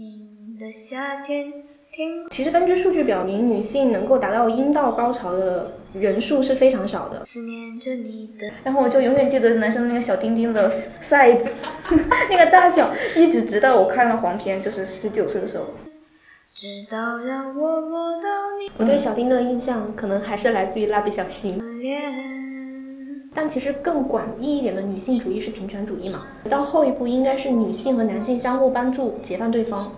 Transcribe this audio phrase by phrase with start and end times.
[0.00, 1.52] 静的夏天，
[1.92, 7.26] 天其实根据数据表明，女性能够达到阴道高潮的人数是非常少的。
[7.26, 8.50] 思念着你的。
[8.64, 11.46] 然后我就永远记得男生那个小丁丁的 size，
[12.30, 15.64] 那个大小，一直直到我看了黄片，就是十九岁的时候。
[16.54, 21.58] 直到让我摸到你我对小丁的印象可能还是来自于蜡笔小新。
[23.34, 29.96] 但其实更广义一点的女性主义是平权主义嘛，到后一步应该是女性和男性相互帮助，解放对方。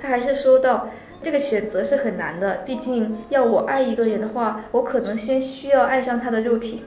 [0.00, 0.88] 他还是说到
[1.22, 6.82] 这个选择是很难的，毕竟要我爱一个人的话，我可能先需要爱上他的肉体。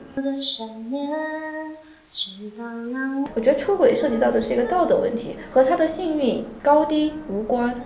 [3.33, 7.85] 我觉得出轨涉及到的是一个道德问题，和他的幸运高低无关。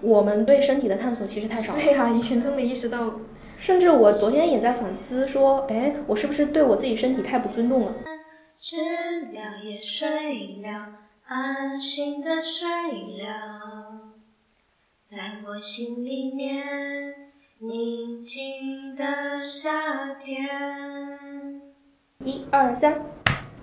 [0.00, 1.80] 我们对身体的探索其实太少了。
[1.80, 3.12] 对呀、以前都没意识到。
[3.58, 7.92] 甚至我昨天也在反思说，哎，我是不是对我自己身体太不尊重了？
[8.60, 8.76] 知
[9.32, 10.94] 了也睡了，
[11.26, 14.12] 安心的睡了，
[15.02, 17.14] 在我心里面
[17.58, 21.60] 宁静的夏天。
[22.24, 23.02] 一二三，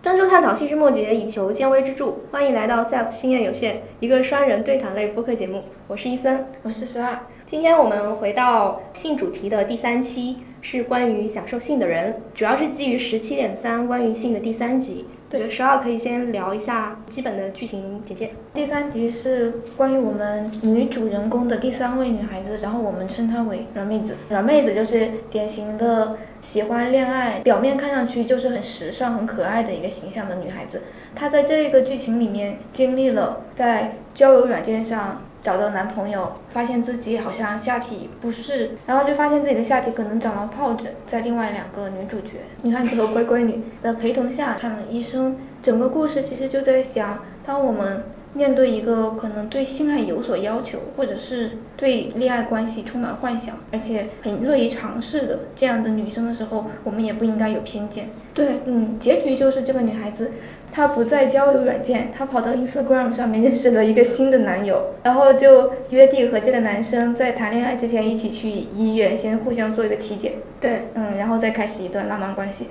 [0.05, 2.13] 专注探讨细枝末节，以求见微知著。
[2.31, 5.63] 欢迎来到 Self 心愿有限，一个双人对谈类播客节目。
[5.87, 15.07] 我是伊森，我是十二，今天我们回到性主题的第三期，是关于享受性的人，主要是基于十七点三关于性的第三集。
[15.31, 18.29] 我觉得十二可以先聊一下基本的剧情简介。
[18.53, 24.15] 第三集是关于我们女主人公的第三位女孩子，然后我们称她为软妹子。
[24.29, 26.15] 软妹子就是典型的
[26.55, 30.83] 喜欢恋爱，表面看上去就是很时尚、很可爱的一个形象的女孩子。
[31.13, 45.35] 她在这个剧情里面经历了在交友软件上找到男朋友，发现自己好像下体不适，然后就发现自己的下体可能长了疱疹，在另外两个女主角女汉子和乖乖女的陪同下看了医生。
[45.61, 48.01] 整个故事其实就在讲，当我们
[48.35, 58.09] 面对一个可能对性爱有所要求，或者是对恋爱关系充满幻想，而且很乐意尝试的这样的女生的时候，我们也不应该有偏见。
[58.33, 60.31] 对嗯，结局就是这个女孩子，
[60.69, 70.33] 她不在交友软件，她跑到 Instagram 上面认识了一个新的男友，然后就约定和这个男生在谈恋爱之前一起去医院，先互相做一个体检。
[70.59, 72.67] 对嗯，然后再开始一段浪漫关系。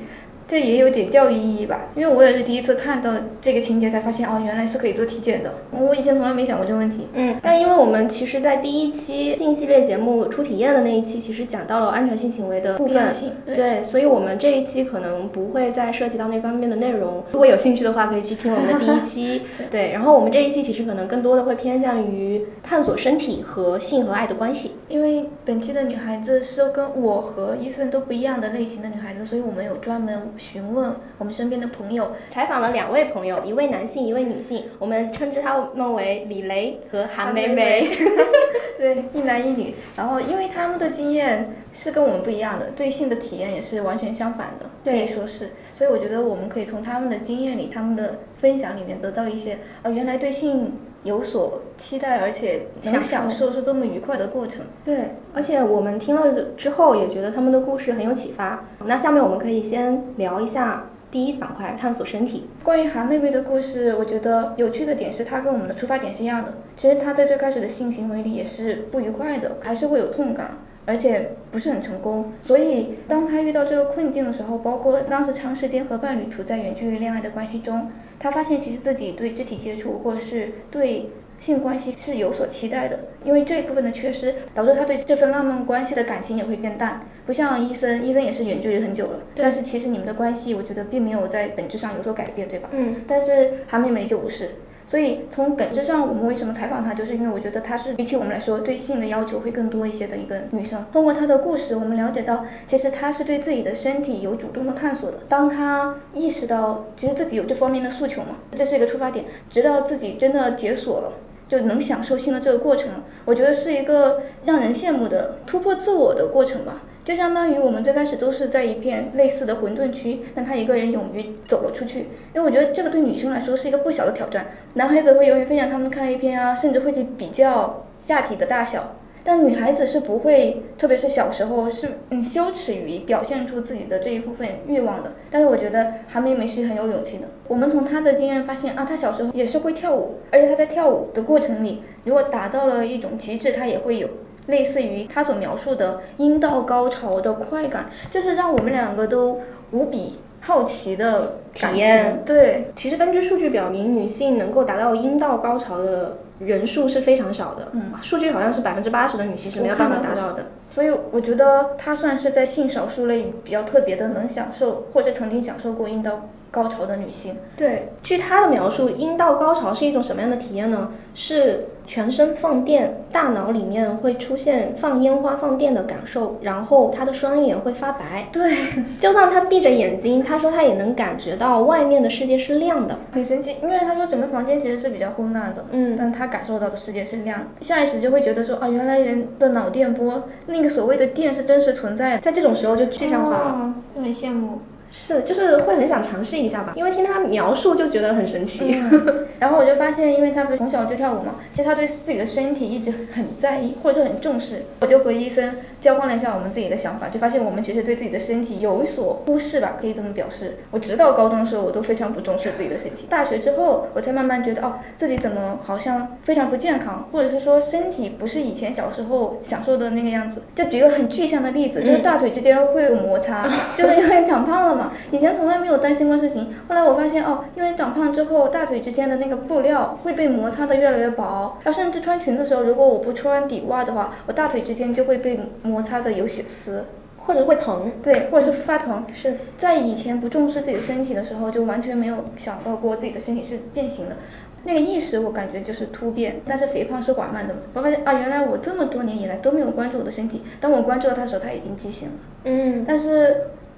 [0.46, 5.52] 这也有点教育意义吧，因为我也是第一次看到这个情节才发现，哦，原来是可以做体检的。
[5.72, 7.06] 我以前从来没想过这个问题。
[7.14, 13.12] 嗯，但因为我们其实，在第一期性系列节目初体验的那一期，其实讲到了安全性行为的部分
[13.46, 17.24] 对所以我们这一期可能不会再涉及到那方面的内容。
[17.32, 19.42] 如果有兴趣的话，可以去听我们的第一期。
[19.70, 24.72] 对，然后我们这一期其实可能更多的会偏向于探索身体和性和爱的关系。
[24.88, 37.88] 因为本期的女孩子是跟我和伊森都不一样的类型的女孩子，所以我们有专门询问我们身边的朋友，采访了两位朋友，一位男性，一位女性，我们称之他们为李雷和韩梅梅。
[38.76, 39.74] 对，一男一女。
[39.96, 45.50] 然后因为他们的经验是跟我们不一样的，对性的体验也是完全相反的，可以说是。
[45.74, 50.72] 所以我觉得我们可以从他们的经验里、他们的分享里面得到一些，啊，原来对性
[51.04, 54.64] 有所期待，而且能享受是多么愉快的过程。
[54.84, 58.64] 对，而且我们听了之后也觉得他们的故事很有启发。
[58.86, 62.48] 那下面我们可以先聊一下第一板块，探索身体。
[62.64, 66.54] 关于韩妹妹的故事，我觉得有趣的点是她跟我们的出发点是一样的。
[66.76, 70.58] 其实她在最开始的性行为里也是不愉快的，还是会有痛感。
[70.86, 87.00] 而且不是很成功，所以当他遇到这个困境的时候，包括当时长时间和伴侣处在远距离恋爱的关系中，他发现其实自己对肢体接触或者是对性关系是有所期待的，因为这一部分的缺失，导致他对这份浪漫关系的感情也会变淡。
[87.26, 92.68] 不像医生，医生也是远距离很久了，但是其实你们的关系，我觉得并没有在本质上有所改变，对吧？
[92.72, 94.50] 嗯但是韩梅梅就不是。
[94.86, 100.84] 所以从本质上，我们为什么采访她，就是因为我觉得她是比起我们来说，对性的要求会更多一些的一个女生。
[100.92, 105.18] 通过她的故事，我们了解到，其实她是对自己的身体有主动的探索的。
[105.28, 109.24] 当她意识到，其实自己有这方面的诉求嘛，这是一个出发点。
[109.48, 111.12] 直到自己真的解锁了。
[111.46, 112.90] 就能享受性的这个过程，
[113.26, 116.80] 我觉得是一个让人羡慕的突破自我的过程吧。
[117.04, 122.08] 就相当于我们最开始都是在一片类似的混沌区，但他一个人勇于走了出去。
[122.34, 124.46] 因为我觉得这个对女生来说是一个不小的挑战。
[124.72, 128.96] 男孩子会勇于分享他们看 A 片啊，甚至会去比较下体的大小。
[129.26, 135.12] 但女孩子是不会，特别是小时候是嗯羞耻于表现出自己的这一部分欲望的。
[135.30, 137.24] 但是我觉得韩梅梅是很有勇气的。
[137.48, 144.08] 我们从她的经验发现啊，她小时候也是会跳舞，而且她在跳舞的过程里，如果达到了一种极致，她也会有
[144.46, 150.18] 类似于她所描述的阴道高潮的快感，就是让我们两个都无比。
[150.46, 152.22] 好奇的体验。
[152.26, 157.68] 对，其实根据数据表明，女性能够达到阴道高潮的人数是非常少的。
[157.72, 160.44] 嗯，数据好像是百分之八十的女性是没有办法达到的。
[160.68, 166.28] 所以我觉得她算是在性少数类比较特别的，能享受或者曾经享受过阴道。
[166.50, 170.92] 高潮的女性，对，据她的描述，阴道高潮是一种什么样的体验呢？
[171.12, 178.28] 是全身放电，大脑里面会出现放烟花放电的感受，然后他的双眼会发白。
[178.32, 178.50] 对，
[178.98, 183.56] 就算他闭着眼睛，他说他也能感觉到外面的世界是亮的，很神奇。
[183.62, 194.58] 因为他说整个房间其实是比较昏暗的，嗯，但他感受到的世界是亮的，下意识就会觉得说啊，原来人的脑电波那个所谓的电是真实存在的，在这种时候就具象化了，就很羡慕。
[194.96, 198.80] 是，就是会很想尝试一下吧，因为听他描述就觉得很神奇。
[199.40, 204.62] 然后我就发现，因为他不是从小就跳舞嘛，其实他对自己的身体一直很在意，或者说很重视。
[204.80, 210.58] 我就和医生交换了一下我们自己的想法，就发现我们其实对自己的身体有所忽视吧，可以这么表示。
[210.70, 213.06] 我直到高中的时候，我都非常不重视自己的身体。
[213.10, 220.40] 大学之后，我才慢慢觉得，哦，自己怎么好像非常不健康，或者是说身体不是以前小时候享受的那个样子。
[220.54, 224.83] 就举个很具象的例子，就是大腿之间会有摩擦，就是因为长胖了嘛。
[225.10, 236.84] 以前从来没有担心过事情，后来我发现哦，因为长胖之后，大腿之间的那个布料会被摩擦的越来越薄，然后甚至穿裙子的时候，如果我不穿底袜的话，我大腿之间就会被摩擦的有血丝，
[237.18, 239.04] 或者会疼，对，或者是发疼。
[239.14, 244.16] 是在以前不重视自己的身体的时候，就完全没有想到过自己的身体是变形的，
[244.64, 247.60] 那个意识我感觉就是突变，但是肥胖是缓慢的嘛。
[247.74, 252.14] 我发现啊，原来我这么多年以来都没有关注我的身体，当我关注到它的时候，它已经畸形了。
[252.44, 253.36] 嗯，但是。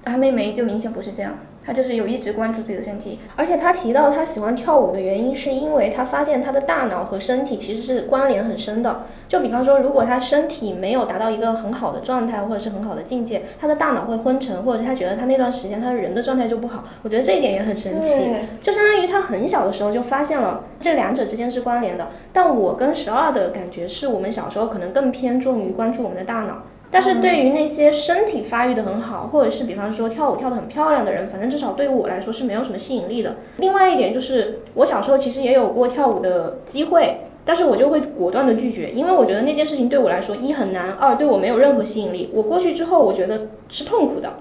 [0.08, 9.02] 韩梅梅就明显不是这样，她就是有一直关注自己的身体，而且她提到她喜欢跳舞的原因，是因为她发现她的大脑和身体其实是关联很深的。
[9.26, 16.84] 就比方说，如果她身体没有达到一个很好的状态或者是很好的境界，她的大脑会昏沉，或者是她觉得她那段时间她的人的状态就不好。
[17.02, 18.30] 我觉得这一点也很神奇，
[18.62, 22.06] 就相当于她很小的时候就发现了这两者之间是关联的。
[22.32, 26.62] 但我跟十二的感觉是我们小时候可能更偏重于关注我们的大脑。
[26.90, 33.36] 但是对于那些身体发育的很好，或者是比方说跳舞跳得很漂亮的人，反正至少对于我来说是没有什么吸引力的。
[33.58, 42.30] 另外一点就是，我小时候其实也有过跳舞的机会，但是我就会果断的拒绝，因为我觉得那件事情对我来说一很难，二对我没有任何吸引力。
[42.32, 44.34] 我过去之后，我觉得是痛苦的。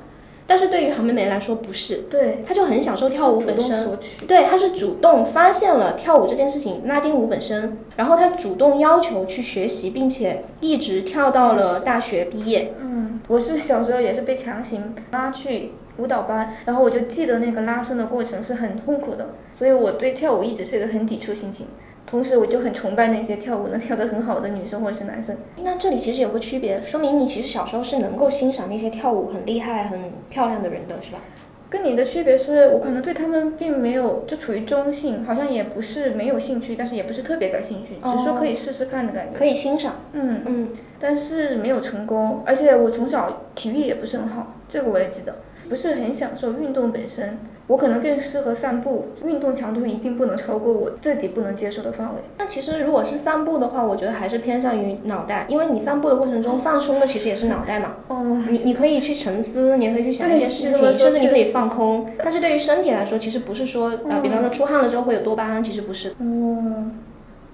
[0.47, 3.97] 但是对于韩梅梅来说不是，对，她就很享受跳舞本身，
[4.27, 12.73] 对，她是主动发现了跳舞这件事情，拉丁舞本身，然后她主动要求去学习，并且一直跳到了大学毕业。
[12.79, 21.65] 嗯，我是小时候也是被强行拉去舞蹈班，然后我就记得那个拉伸的过程是很痛苦的，所以我对跳舞一直是一个很抵触心情。
[22.05, 25.35] 同时，我就很崇拜那些跳舞能跳得很好的女生或者是男生。
[25.63, 29.99] 那这里其实有个区别，说明你其实小时候是能够欣赏那些跳舞很厉害、很
[30.29, 31.19] 漂亮的人的，是吧？
[31.67, 39.37] 跟你的区别是我可能对他们并没有，就处于中性，好像也不是没有兴趣，但是也不是特别感兴趣，只是说可以试试看的感觉。
[39.37, 39.95] 可以欣赏。
[40.13, 40.69] 嗯嗯。
[40.99, 45.35] 但是没有成功，而且我从小体育也不是很好，这个我也记得。
[45.67, 52.21] 不是很享受运动本身，我可能更适合散步，运动强度一定不能超过我自己不能接受的范围。
[52.37, 57.93] 那其实如果是散步的话，我觉得还是偏向于脑袋，因为你散步的过程中放松的其实也是脑袋嘛。
[58.07, 58.43] 哦。
[58.49, 62.05] 你你可以去沉思，你也可以去想一些事情，甚至你可以放空。
[62.19, 66.13] 但是对于身体来说，其实不是说呃，比方说出汗了之后会有多巴胺，其实不是。
[66.19, 66.95] 嗯。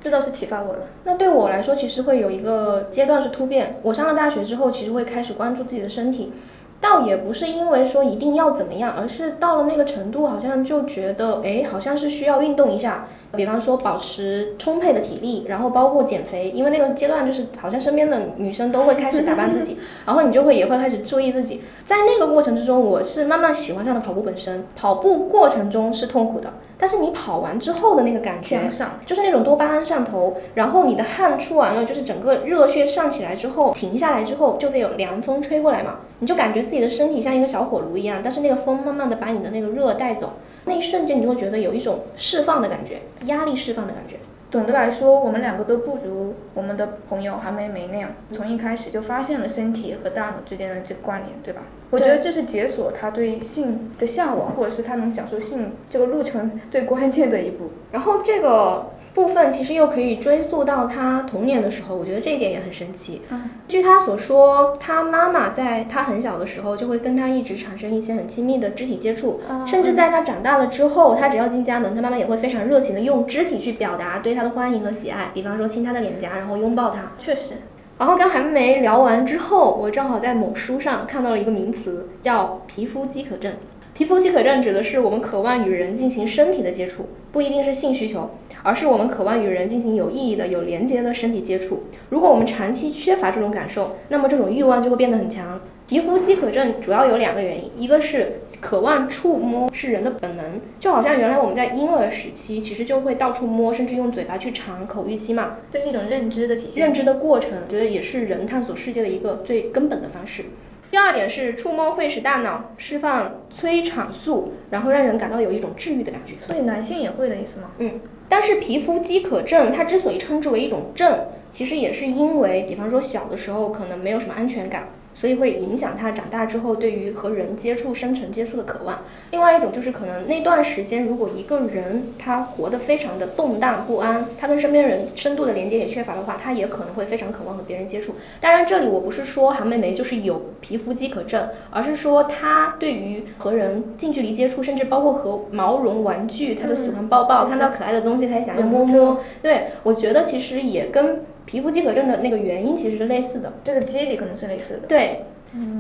[0.04, 0.88] 这倒是启发我了。
[1.04, 3.76] 那对我来说，其实会有一个阶段是突变。
[3.84, 6.34] 我上了大学之后，其实会开始关注自己的身体。
[6.82, 13.08] 倒也不是因为说一定要怎么样，而是到了那个程度，好像就觉得，哎，好像是需要运动一下。
[13.34, 21.62] 比方说保持充沛的体力，然后包括减肥，因为那个阶段就是好像身边的女生都会开始打扮自己， 然后你就会也会开始注意自己。
[21.86, 24.66] 在那个过程之中，我是慢慢喜欢上了跑步本身。
[24.76, 28.60] 跑步过程中是痛苦的，但是你跑完之后的那个感觉，
[29.06, 40.34] 就是那种多巴胺上头，然后你的汗出完了，就是整个热血上起来之后，停下来之后就会有凉风吹过来嘛，你就感觉自己的身体像一个小火炉一样，但是那个风慢慢的把你的那个热带走。
[40.66, 44.18] 那一瞬间，你就会觉得有一种释放的感觉，压力释放的感觉。
[44.52, 51.62] 总的来说，我们两个都不如我们的朋友韩梅梅那样，从一开始就发现了身体和大脑之间的这个关联，对吧？
[51.90, 57.72] 我觉得这是解锁他对性的向往，或者是他能享受性这个路程最关键的一步。
[57.92, 58.92] 然后这个。
[59.14, 63.22] 部分其实又可以追溯到他童年的时候，我觉得这一点也很神奇。
[63.30, 77.12] 嗯，据他所说，他妈妈在他很小的时候就会跟他一直产生一些很亲密的肢体接触，甚至在他长大了之后，他只要进家门，他妈妈也会非常热情的用肢体去表达对他的欢迎和喜爱，比方说亲他的脸颊，然后拥抱他。
[77.20, 77.56] 确实。
[77.98, 83.54] 然后跟韩梅聊完之后，我正好在某书上看到了一个名词，叫皮肤饥渴症。
[83.94, 88.32] 皮皮肤饥渴症指的是我们渴望与人进行身体的接触，不一定是性需求，
[88.64, 91.84] 而是我们渴望与人进行有意义的、有连接的身体接触。
[92.10, 95.60] 如果我们长期缺乏这种感受，那么这种欲望就会变得很强。
[95.88, 106.86] 皮肤饥渴症主要有两个原因，一个是渴望触摸是人的本能，就好像原来我们在婴儿时期其实就会到处摸，甚至用嘴巴去尝口欲期嘛，这是一种认知的体现。
[106.86, 110.46] 认知的过程，觉得也是人探索世界的一个最根本的方式。
[110.90, 116.36] 第二点是触摸会使大脑释放催产素，然后让人感到有一种治愈的感觉。
[116.48, 117.72] 所以男性也会的意思吗？
[117.80, 118.00] 嗯，
[118.32, 124.88] 但是皮肤饥渴症它之所以称之为一种症，其实也是因为，比方说小的时候可能没有什么安全感。
[125.22, 129.04] 所以会影响他长大之后对于和人接触、深层接触的渴望。
[129.30, 138.16] 另外一种就是可能那段时间，如果一个人他活得非常的动荡不安，他跟身边人深度的连接也缺乏的话，他也可能会非常渴望和别人接触。
[138.40, 149.20] 当然，这里我不是说韩梅梅就是有皮肤饥渴症，而是说她对于和人近距离接触，甚至包括和毛绒玩具，她就喜欢抱抱，看到可爱的东西她也想要摸摸。
[149.44, 151.22] 对，我觉得其实也跟。
[151.46, 154.88] 皮肤饥渴症的那个原因其实是类似的，这个机理可能是类似的。
[154.88, 155.26] 对，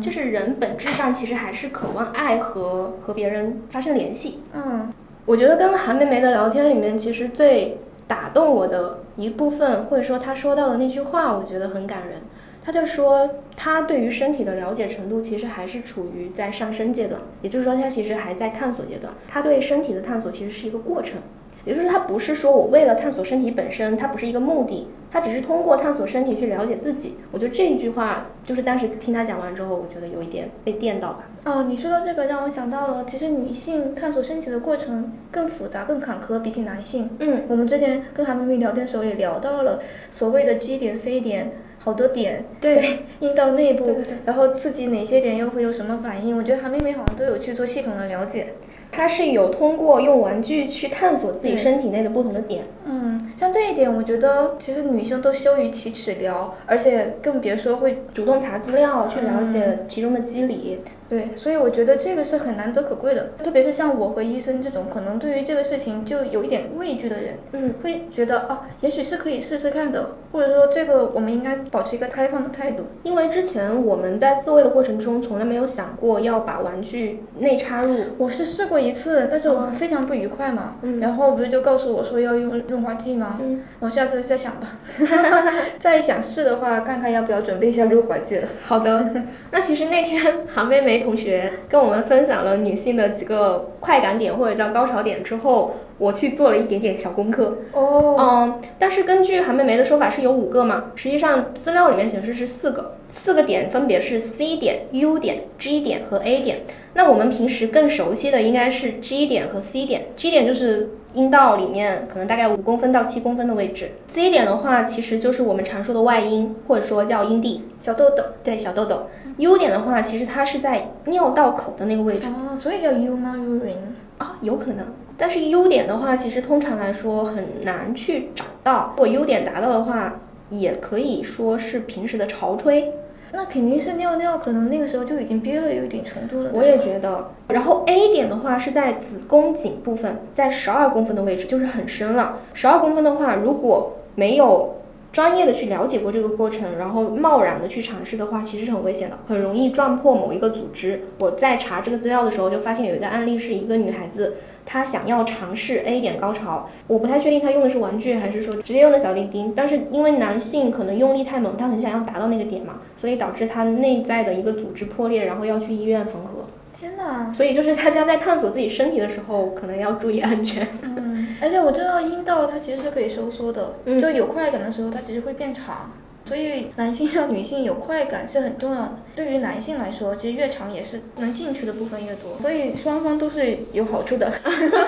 [0.02, 4.40] 就是人本质上其实还是渴望爱和和别人发生联系。
[4.54, 4.92] 嗯，
[5.26, 7.78] 我觉得跟韩梅梅的聊天里面，其实最
[8.08, 12.18] 打动我的一部分，或者说她说到的那句话，我觉得很感人。
[12.64, 19.14] 她就说，她对于身体的了解程度其实还是处于在上升阶段，也就是说，她其实还在探索阶段。
[19.28, 21.22] 她对身体的探索其实是一个过程。
[21.66, 27.18] 也就是他不是说我为了探索身体本身，它不是一个目的，他只是通过探索身体去了解自己。
[27.32, 31.26] 我觉得这一句话就是当时听他讲完之后，我觉得有一点被电到吧。
[31.44, 37.10] 哦，你说到这个让我想到了，其实女性探索身体的过程更复杂、更坎坷，比起男性。
[37.20, 37.44] 嗯。
[37.48, 42.84] 我们之前跟韩冰冰聊天的时候也聊到了所谓的 G 点、C 点，好多点在
[43.20, 44.06] 阴道内部，对对。
[44.26, 46.38] 然后刺激哪些点又会有什么反应？
[46.38, 48.54] 我觉得韩妹妹好像都有去做系统的了解。
[48.92, 52.66] 他是有通过用玩具去探索自己身体内的不同的点。
[52.86, 60.80] 嗯，像这一点，我觉得其实女生都羞于启齿聊，而且更别说会主动查资料去了解其中的机理。
[61.12, 72.86] 对，所以我觉得这个是很难得可贵的，特别是像我和医生这种可能对于这个事情就有一点畏惧的人，嗯，会觉得啊，也许是可以试试看的，或者说这个我们应该保持一个开放的态度。
[73.04, 77.98] 因为之前我们在自慰的过程中，从来没有想过要把玩具内插入。
[78.18, 83.38] 我是试过一次，但是我非常不愉快嘛，嗯，然后不是就告诉我说要用润滑剂吗？
[83.42, 84.80] 嗯，我下次再想吧。
[85.78, 88.48] 再想试的话，看看要不要准备一下润滑剂了。
[88.64, 89.14] 好的，
[89.52, 97.58] 那其实那天 韩妹妹同学跟我们分享了女性的几个快感点或者叫高潮点之后，我去做了一点点小功课。
[97.74, 98.16] 哦。
[98.20, 106.58] 嗯，但是根据韩梅梅的说法是有五个嘛，实际上资料里面显示是四个，四个点分别是 C 点、U 点、G 点和 A 点。
[106.94, 118.24] 那我们平时更熟悉的应该是 G 点和 C 点，G 点就是阴道里面可能大概五公分到七公分的位置，C 点的话其实就是我们常说的外阴或者说叫阴蒂，小豆豆。
[118.44, 119.08] 对，小豆豆。
[119.38, 122.28] U 点的话，其实它是在尿道口的那个位置。
[122.28, 123.76] 哦，所以叫 U 吗？Urine？
[124.18, 124.86] 啊，有可能。
[125.18, 128.94] 但是 U 点的话，其实通常来说很难去找到。
[128.96, 132.94] 如果 U 点达到的话，也可以说是平时的潮吹。
[133.34, 136.52] 那肯定是尿尿，可能那个时候就已经憋了有一点程度了。
[136.54, 137.30] 我也觉得。
[137.48, 142.40] 然后 A 点的话是在子宫颈部分，在十二公分的位置，就是很深了。
[142.54, 144.81] 十二公分的话，如果没有
[145.12, 151.02] 专业的去了解过这个过程，然后贸然的去尝试的话，其实是很危险的，很容易撞破某一个组织。
[151.20, 166.46] 我在查这个资料的时候，就发现有一个案例是一个女孩子，她想要尝试 A 点高潮，我不太确定她用的是玩具还是说直接用的小丁丁，但是因为男性可能用力太猛，他很想要达到那个点嘛，所以导致他内在的一个组织破裂，然后要去医院缝合。
[166.74, 167.32] 天呐！
[167.36, 170.66] 所以就是大家在探索自己身体的时候，可能要注意安全。
[170.82, 171.01] 嗯，
[171.42, 175.92] 而且我知道阴道它其实是可以收缩的，就有快感的时候它其实会变长，
[176.26, 179.00] 所以男性让女性有快感是很重要的。
[179.16, 184.32] 对于男性来说，其实越长也是能进去的部分越多，所以双方都是有好处的。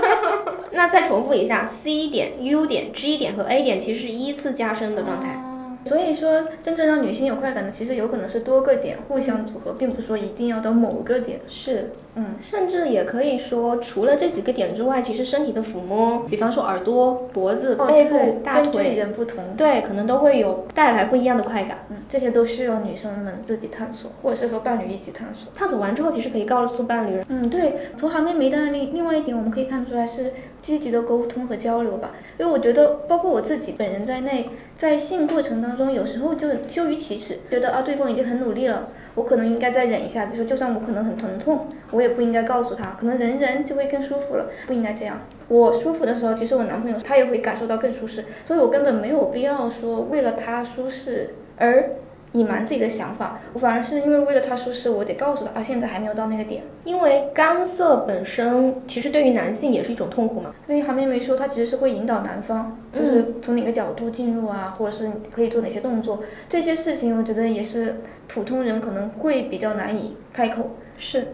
[0.72, 5.53] 那再重复一下，C 点、U 点、G 点和 A 点其实是依次加深的状态。
[5.86, 11.40] 所以说，真正让女性有快感的，其实有可能是多个点互相组合，并不是说一定要到某个点。
[11.48, 21.80] 是，嗯，甚至也可以说，除了这几个点之外，其实身体的抚摸，比方说耳朵、脖子、背部、大腿，人不同，对，可能都会有带来不一样的快感。
[21.90, 25.52] 嗯，这些都需要女生们自己探索，或者是和伴侣一起探索。
[25.54, 27.22] 探索完之后，其实可以告诉伴侣。
[27.28, 30.32] 嗯，对，从韩妹梅的案例，另外一点我们可以看出来是
[30.64, 32.16] 积极的沟通和交流吧。
[32.40, 45.22] 因为我觉得，包括我自己本人在内，在性过程当中，有时候就羞于启齿，觉得啊对方已经很努力了，我可能应该再忍一下，比如说就算我可能很疼痛，我也不应该告诉他，可能忍忍就会更舒服了，不应该这样。
[45.48, 51.92] 我舒服的时候，其实我男朋友他也会感受到更舒适，所以我根本没有必要说为了他舒适而。
[52.34, 56.64] 隐瞒自己的想法，我反而是因为为了他舒适，我得告诉他啊，现在还没有到那个点。
[56.84, 60.54] 因为干涩本身其实对于男性也是一种痛苦嘛。
[60.66, 67.98] 所以韩梅梅说，她其实是会引导男方，就是从哪个角度进入啊，或者是可以做哪些动作，这些事情我觉得也是
[68.28, 71.28] 普通人可能会比较难以开口，是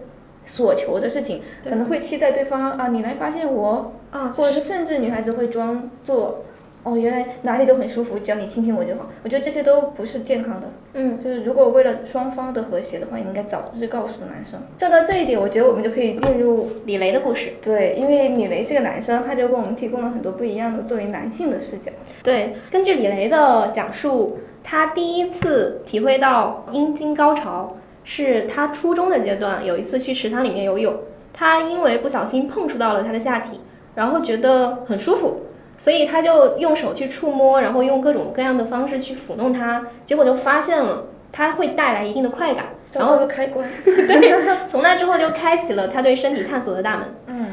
[0.46, 6.44] 所求的事情，可能会期待对方啊，你来发现我啊，或者是甚至女孩子会装作。
[6.84, 9.08] 哦，原来哪里都很舒服，只要你亲亲我就好。
[9.24, 10.72] 我觉得这些都不是健康的。
[10.94, 14.60] 嗯，就是如果为了双方的和谐的话，你应该早日告诉男生。
[14.80, 17.52] 说到这一点，我觉得我们就可以进入李雷的故事。
[17.62, 21.92] 对，因为李雷是个男生，他就给我们提供了很多不一样的作为男性的视角。
[22.24, 30.96] 对，根据李雷的讲述，他第一次体会到阴茎高潮是他初中的阶段，有一次去池塘里面游泳，
[31.34, 33.60] 他因为不小心碰触到了他的下体，
[33.96, 35.42] 然后觉得很舒服。
[35.80, 43.68] 所以他就用手去触摸，然后用各种各样的方式去抚弄它，结果就发现了它会带来一定的快感，然后开关，
[44.70, 47.16] 从那之后就开启了他对身体探索的大门。
[47.28, 47.49] 嗯。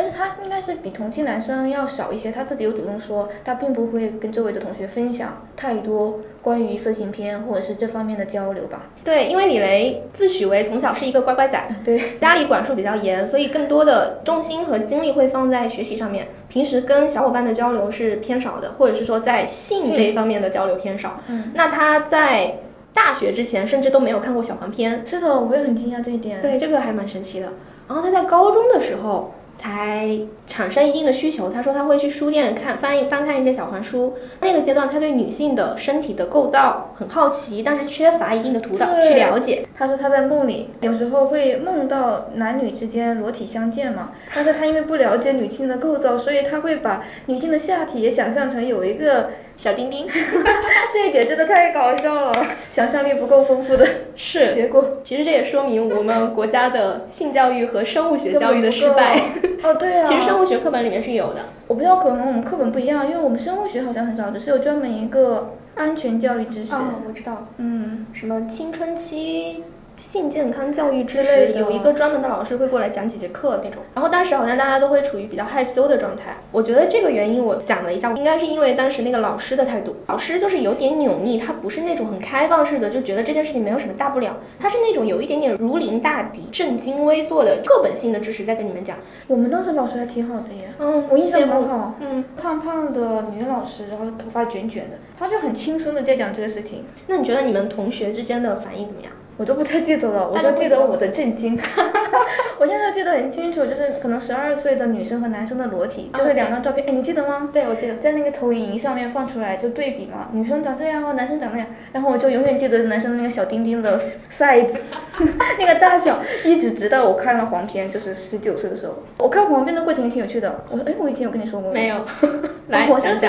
[0.00, 8.86] 而且他应该是比同期男生要少一些，他自己有主动说，他并不会跟周围的同学分享太多关于色情片或者是这方面的交流吧。
[9.04, 21.20] 对，因为李雷自诩为从小是一个乖乖仔， 对，家里管束比较严，所以更多的重心和精力会放在学习上面，平时跟小伙伴的交流是偏少的，或者是说在性这一方面的交流偏少。
[21.28, 22.54] 嗯，那他在
[22.94, 25.04] 大学之前甚至都没有看过小黄片。
[25.06, 26.40] 是的，我也很惊讶这一点。
[26.40, 27.48] 对，这个还蛮神奇的。
[27.86, 29.34] 然后他在高中的时候。
[29.60, 31.50] 才产生一定的需求。
[31.50, 34.14] 他说他会去书店看翻译翻看一些小黄书。
[34.40, 39.66] 那个阶段他对女性的身体的构造很好奇，但是缺乏一定的图导去了解。
[39.76, 49.28] 他说他在梦里有时候会梦到男女之间裸体相见嘛，但是他因为不了解女性的构造，所以他会把女性的下体也想象成有一个。
[49.62, 50.06] 小丁丁，
[50.90, 52.32] 这一点真的太搞笑了，
[52.70, 54.82] 想象力不够丰富的是结果。
[55.04, 59.20] 其实这也说明我们国家的性教育和生物学教育的失败。
[59.62, 60.04] 哦，对啊。
[60.08, 61.40] 其实生物学课本里面是有的。
[61.66, 66.74] 我不知道，可能我们课本不一样，因为我们生物学好像很少，只是有专门一个安全教育知识。
[66.74, 67.46] 哦，我知道。
[67.58, 68.06] 嗯。
[68.14, 69.62] 什么青春期？
[70.10, 76.36] 性健康教育之类的有一个专门的老师会过来讲几节课那种，然后当时好像大家都会处于比较害羞的状态。
[76.50, 88.96] 我觉得这个原因，我想了一下，应该是因为当时那个老师的态度，老师就是有点扭捏，他不是那种很开放式的，就觉得这件事情没有什么大不了，他是那种有一点点如临大敌、正襟危坐的课本性的知识在跟你们讲。
[89.28, 96.84] 我们当时老师还挺好的耶，嗯，我印象很好，嗯，胖胖的女老师，然后头发卷卷的，她就很轻松的在讲这个事情。
[97.06, 99.12] 那你觉得你们同学之间的反应怎么样？
[99.40, 101.58] 我都不太记得了，我就记得我的震惊。
[102.60, 107.48] 我现在记得很清楚，就是可能十二岁的女生和男生的裸体，就是两张照片，哎，你记得吗？
[107.50, 107.94] 对，我记得。
[107.96, 113.98] 在那个投影仪上面放出来就对比嘛，女生长这样哦，男生长那样，然后我就永远记得男生那个小丁丁的
[114.40, 114.70] size，
[115.58, 118.94] 那个大小，一直直到我看了黄片，就是十九岁的时候。
[119.18, 121.74] 我看黄片的过程也挺有趣的，我说，哎，我以前有跟你说过吗？
[121.74, 122.04] 没有。
[122.68, 123.28] 来，我知道，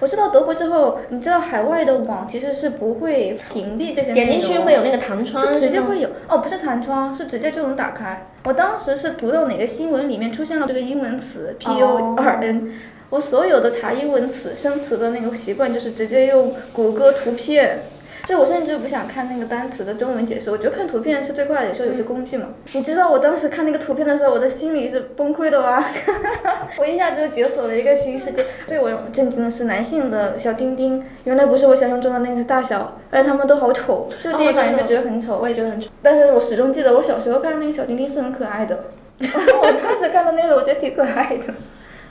[0.00, 5.46] 我知道德国之后，你知道海外的网其实是不会屏蔽这些点进去会有那个弹窗。
[5.46, 8.26] 就直接会有哦，不是弹窗，是直接就能打开。
[8.44, 12.72] 我当时是读到哪个新闻里面出现了这个英文词 P O R N，
[13.10, 17.80] 我所有的查英文词生词的那个习惯就是直接用谷歌图片。
[18.28, 22.48] 就我甚至不想看那个单词的中文解释，我觉得看图片是最快的，有时候有些工具嘛。
[22.74, 25.82] 你知道我当时看那个图片的时候，我的心里是崩溃的吗？
[26.76, 28.44] 我一下子就解锁了一个新世界。
[28.66, 35.38] 最我震惊的是男性的小丁丁，原来不是我想象中的那个大小，而且他们都好丑，就第一反应就觉得很丑。
[35.40, 35.88] 我也觉得很丑。
[36.02, 38.84] 但是我始终记得我小时候看的那个小丁丁是很可爱的。
[39.18, 41.54] 我当时看到那个，我觉得挺可爱的。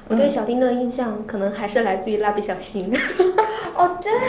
[0.10, 2.92] 我对小丁的印象可能还是来自于蜡笔小新。
[3.76, 4.28] 哦，真的。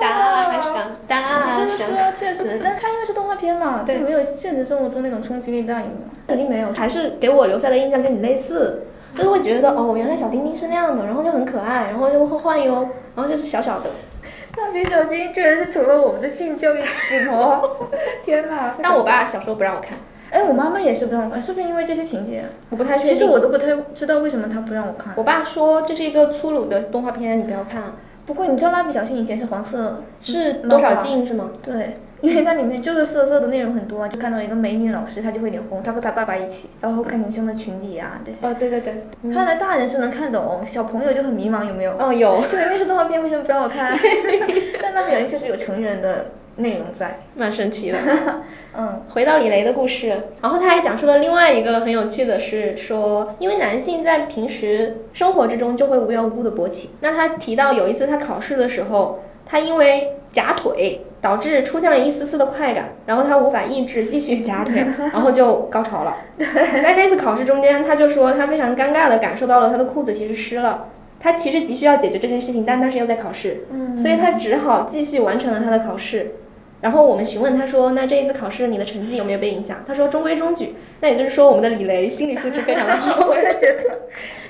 [0.00, 1.64] 大象，大象。
[1.64, 6.08] 就是说，确实，但它因为是动画片嘛，对，没有现实生活中那种冲击力大，有没有？
[6.26, 13.90] 肯定没有，还是给我留下的印象跟你类似，就是会觉得哦，原来小丁丁是那样的，然后就很可爱，然后就会换哟，然后就是小小的。
[14.56, 17.62] 蜡笔小新居然是成了我们的性教育启蒙，
[18.24, 18.74] 天哪！
[18.82, 19.96] 但我爸小时候不让我看。
[20.30, 22.44] 哎，我妈妈也是不让我看，是不是因为这些情节？
[22.70, 23.14] 我不太确定。
[23.14, 25.14] 其实我都不太知道为什么她不让我看。
[25.16, 27.82] 我爸说这是一个粗鲁的动画片，你不要看。
[28.26, 31.50] 不过你知道蜡笔小新以前是黄色，是多少禁是吗？
[31.62, 38.46] 对，因为它里面就是色色的内容很多，就看到一个美女老师，她就会脸红，她和她爸爸一起，然后看女生的裙底啊这些。
[38.46, 39.02] 哦，对对对。
[39.32, 41.92] 看来大人是能看懂，小朋友就很迷茫，有没有？
[41.98, 42.38] 哦，有。
[42.50, 43.96] 对，因为是动画片，为什么不让我看？
[44.82, 46.26] 但蜡笔小新确实有成人的。
[46.58, 47.98] 内容在，蛮神奇的。
[48.76, 50.08] 嗯，回到李雷的故事，
[50.42, 56.90] 然后他还讲述了另外一个很有趣的是说，因为男性在平时生活之中就会无缘无故的勃起。
[57.00, 66.16] 那他提到有一次他考试的时候，他因为夹腿导致出现了一丝丝的快感，然后他无法抑制继续夹腿， 然后就高潮了。
[66.38, 70.88] 在那次考试中间，他就说他非常尴尬的感受到了他的裤子其实湿了。
[71.20, 76.34] 他其实急需要解决这件事情，但他是又在考试，嗯所以他只好继续完成了他的考试。
[76.80, 79.84] 然后我们询问他说，那这一次考试你的成绩有没有被影响？
[79.86, 80.74] 他说中规中矩。
[81.00, 83.26] 那也就是说我们的李雷心理素质非常的好。
[83.28, 84.00] 我也觉得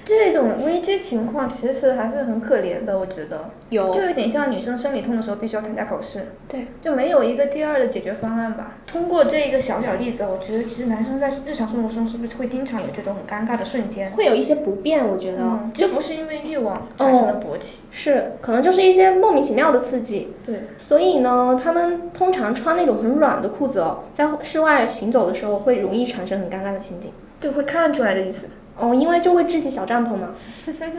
[0.09, 3.51] 这种危机情况其实是还是很可怜的，我觉得。
[3.69, 6.29] 有就有点像女生生理痛的时候必须要参加考试。
[6.49, 8.79] 对就没有一个第二的解决方案吧。
[8.87, 14.11] 通过这一个小小例子，我觉得其实男生在日常生活中是不是会经常有这种很尴尬的瞬间？
[14.13, 15.39] 会有一些不便，我觉得。
[15.43, 17.83] 嗯，这不是因为欲望产生的勃起。
[17.91, 20.33] 是，可能就是一些莫名其妙的刺激。
[20.47, 27.13] 对所以呢，他们通常穿那种很软的裤子哦，在室外行走的时候会容易产生很尴尬的情景。
[27.41, 28.49] 对，会看出来的意思。
[28.81, 30.35] 哦，因为就会支起小帐篷嘛。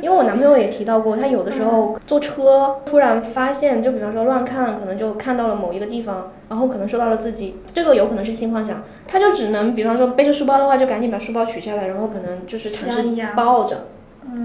[0.02, 13.04] 因为我男朋友也提到过，他有的时候坐车突然发现，就比方说乱看，可能就看到了某一个地方，然后可能受到了刺激，这个有可能是性幻想，他就只能，比方说背着书包的话，就赶紧把书包取下来，然后可能就是尝试
[13.36, 13.86] 抱着，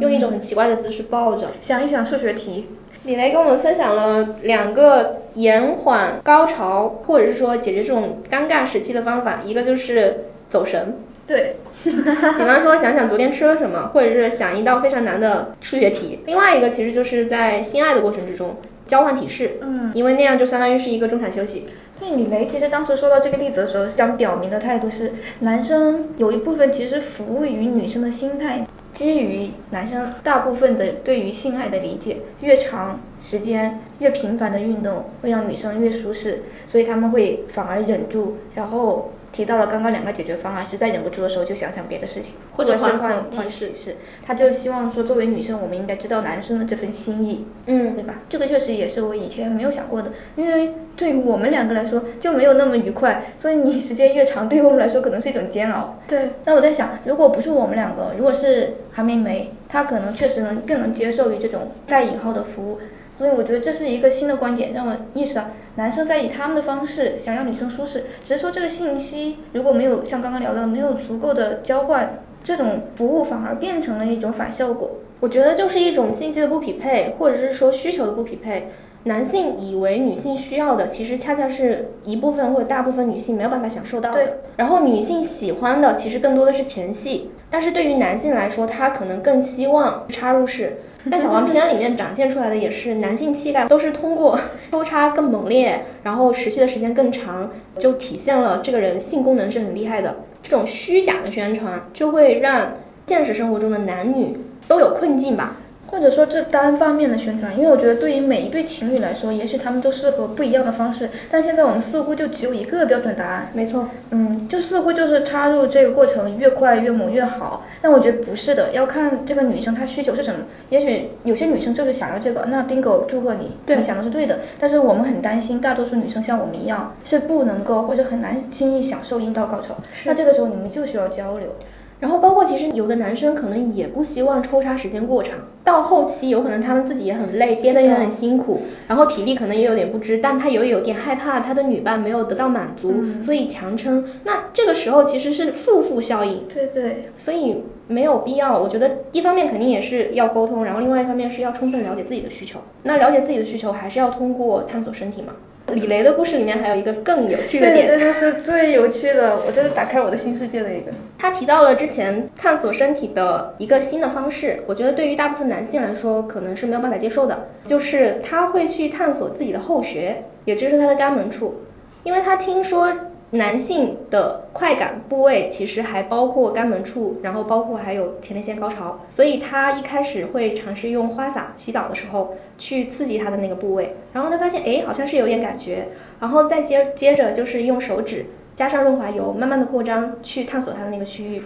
[0.00, 1.48] 用一种很奇怪的姿势抱着。
[1.60, 2.66] 想一想数学题。
[3.04, 11.56] 李雷跟我们分享了两个延缓高潮，或者是说解决这种尴尬时期的方法，一个就是走神，对。
[12.38, 16.20] 比方说想想昨天吃了什么，或者是想一道非常难的数学题。
[16.26, 21.66] 另外一个其实就是在性爱的过程之中交换体式，嗯因为那样就相当于是一个中场休息。
[21.98, 48.14] 对李雷其实当时说到这个例子的时候，想表明的态度是，男生有一部分其实是服务于女生的心态，基于男生大部分的对于性爱的理解，越长时间越频繁的运动会让女生越舒适，所以他们会反而忍住，然后提到了刚刚两个解决方案，实在忍不住的时候就想想别的事情，或者是换换换体式，他就希望说作为女生，我们应该知道男生的这份心意，嗯对吧？
[48.28, 55.98] 这个确实也是我以前没有想过的，因为对于我们两个来说就没有那么愉快，所以你时间越长，对于我们来说可能是一种煎熬。
[56.06, 62.78] 对那我在想，如果不是我们两个，如果是韩梅梅，她可能确实能更能接受于这种带引号的服务。
[63.16, 65.44] 所以我觉得这是一个新的观点，让我意识到
[65.76, 74.90] 男生在以他们的方式想让女生舒适，只是说这个信息如果没有像刚刚聊的没有足够的交换，这种服务反而变成了一种反效果。
[75.20, 78.68] 我觉得就是一种信息的不匹配，或者是说需求的不匹配。
[79.06, 84.38] 男性以为女性需要的，其实恰恰是一部分或者大部分女性没有办法享受到对的。
[84.56, 90.78] 然后女性喜欢的，其实更多的是前戏，但是对于男性来说，他可能更希望插入式。
[91.10, 94.40] 在小黄片里面展现出来的也是男性气概都是通过
[94.72, 100.16] 抽插更猛烈，然后持续的时间更长，就体现了这个人性功能是很厉害的。
[100.42, 102.72] 这种虚假的宣传就会让
[103.06, 105.56] 现实生活中的男女都有困境吧。
[105.94, 113.48] 或者说这单方面的宣传，因为我觉得对于每一对情侣来说，也许他们都适合不一样的方式，但现在我们似乎就只有一个标准答案。
[113.52, 120.40] 没错，嗯，就似乎就是插入这个过程越快越猛越好，但我觉得不是的，要看这个女生她需求是什么。
[120.68, 124.40] 也许有些女生就是想要这个，那 bingo 祝贺你，对你想的是对的。
[124.58, 129.76] 但是我们很担心，大多数女生像我们一样是不能够或者很难轻易享受阴道高潮，
[130.06, 131.54] 那这个时候你们就需要交流。
[132.00, 144.04] 然后包括其实有的男生可能也不希望抽插时间过长，到后期有可能他们自己也很累，憋得也很辛苦，然后体力可能也有点不支，但他又有点害怕他的女伴没有得到满足，嗯所以强撑。
[144.24, 148.58] 那这个时候其实是负负效应，对对，所以没有必要。
[148.58, 152.60] 我觉得一方面肯定也是要沟通，然后另外一方面是要充分了解自己的需求。
[152.82, 155.34] 那了解自己的需求还是要通过探索身体嘛。
[155.72, 160.92] 李雷的故事里面还有一个更有趣的点，这就是最有趣的，我就是打开我的新世界的一个。
[161.24, 171.54] 他提到了之前探索身体的一个新的方式，我觉得对于大部分男性来说可能是没有办法接受的，就是他会去探索自己的后穴，也就是他的肛门处，
[172.02, 172.92] 因为他听说
[173.30, 185.88] 男性的快感部位其实还包括肛门处，然后包括还有前列腺高潮，所以他一开始会尝试用花洒洗澡的时候去刺激他的那个部位，然后他发现哎好像是有点感觉，
[186.20, 191.42] 然后再接接着就是用手指加上润滑油，慢慢的扩张去探索他的那个区域，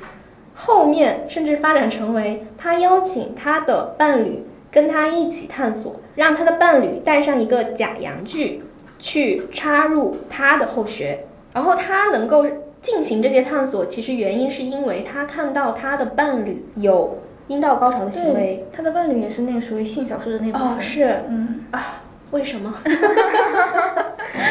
[0.55, 8.63] 后面甚至发展成为他邀请他的伴侣跟他一起探索，让他的伴侣带上一个假阳具
[8.99, 12.47] 去插入他的后穴，然后他能够
[12.83, 20.69] 进行这些探索，其实原因是因为他看到他的伴侣有阴道高潮的行为，他的伴侣也是那个属于性少数的那部分。
[20.69, 22.75] 哦是，嗯啊，为什么？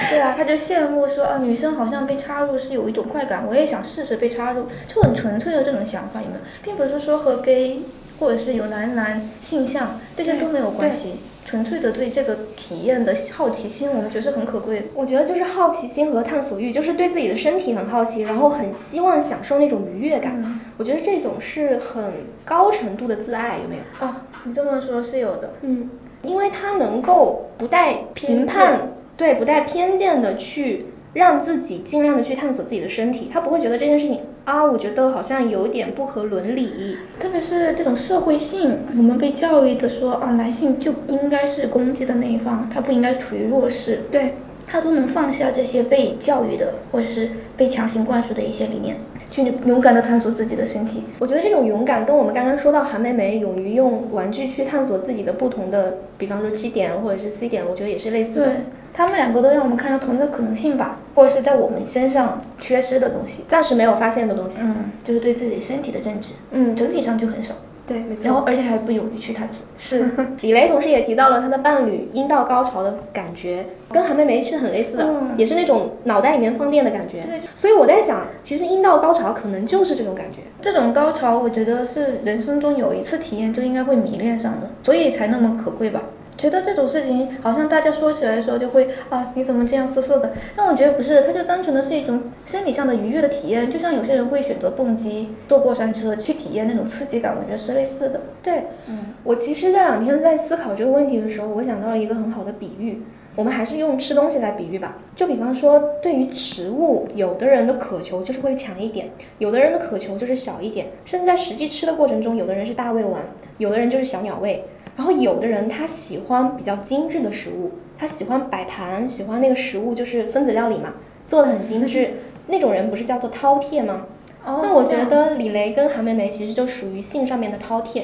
[0.09, 6.39] 对啊，他就羡慕说啊，女生好像被插入是有一种快感，我也想试试被插入，就很纯粹的这种想法有没有？
[6.63, 7.81] 并不是说和 gay
[8.19, 11.15] 或者是有男男性向这些都没有关系。
[11.45, 14.87] 纯粹的对这个体验的好奇心，我们觉得是很可贵的。
[14.93, 20.59] 我觉得就是好奇心和探索欲，就是对自己的身体很好奇，然后很希望享受那种愉悦感。
[20.75, 22.03] 我觉得这种是很
[22.43, 24.05] 高程度的自爱，有没有？
[24.05, 25.53] 啊，你这么说，是有的。
[25.61, 25.89] 嗯，
[26.23, 30.87] 因为他能够不带评判，对，不带偏见的去。
[31.13, 36.97] 让自己尽量的去探索自己的身体，他不会觉得这件事情啊，我觉得好像有点不合伦理。
[37.19, 44.01] 特别是这种社会性，我们被教育的说啊，男性就应该是攻击的那一方，他不应该处于弱势。
[44.11, 44.35] 对，
[44.67, 48.97] 他都能放下这些被教育的或者是被强行灌输的一些理念，
[49.45, 51.03] 去勇敢的探索自己的身体。
[51.19, 58.45] 我觉得这种勇敢跟我们刚刚说到韩梅梅勇于用玩具去探索自己的不同的，比方说基点或者是 C 点，我觉得也是类似的。
[58.45, 58.55] 对。
[58.93, 64.57] 他们两个都让我们看到同一个可能性吧，或者是在我们身上缺失的东西，暂时没有发现的东西。
[64.61, 66.29] 嗯，就是对自己身体的认知。
[66.49, 67.53] 嗯，整体上就很少。
[67.87, 68.25] 对，没错。
[68.25, 69.65] 然后而且还不勇于去探索。
[69.77, 70.11] 是。
[70.41, 77.21] 李雷同时也提到了他的伴侣阴道高潮的感觉，跟韩梅梅是很类似的，也是那种脑袋里面放电的感觉。
[77.21, 77.41] 对。
[77.55, 80.39] 所以我在想，其实阴道高潮可能就是这种感觉。
[80.61, 86.03] 这种高潮，我觉得是人生中有一次体验就应该会迷恋上的，所以才那么可贵吧。
[86.37, 90.31] 觉得这种事情好像大家说起来的时候就会啊，你怎么这样色色的？
[90.55, 98.21] 但我觉得不是，它就单纯的是一种生理上的愉悦的体验，就像有些人会选择蹦极、坐过山车去体验那种刺激感，我觉得是类似的。
[98.43, 103.01] 对，嗯，我其实这两天在思考这个问题的时候，我想到了一个很好的比喻，
[103.35, 104.97] 我们还是用吃东西来比喻吧。
[105.15, 113.21] 就比方说，对于食物，有的人的渴求就是会强一点，有的人的渴求就是小一点，甚至在实际吃的过程中，有的人是大胃王，
[113.57, 114.63] 有的人就是小鸟胃。
[114.97, 120.95] 然后有的人他喜欢比较精致的食物，他喜欢摆盘，喜欢那个食物就是分子料理嘛，
[121.29, 122.15] 做的很精致，
[122.47, 124.07] 那种人不是叫做饕餮吗？
[124.43, 128.03] 哦，那我觉得李雷跟韩梅梅其实就属于性上面的饕餮。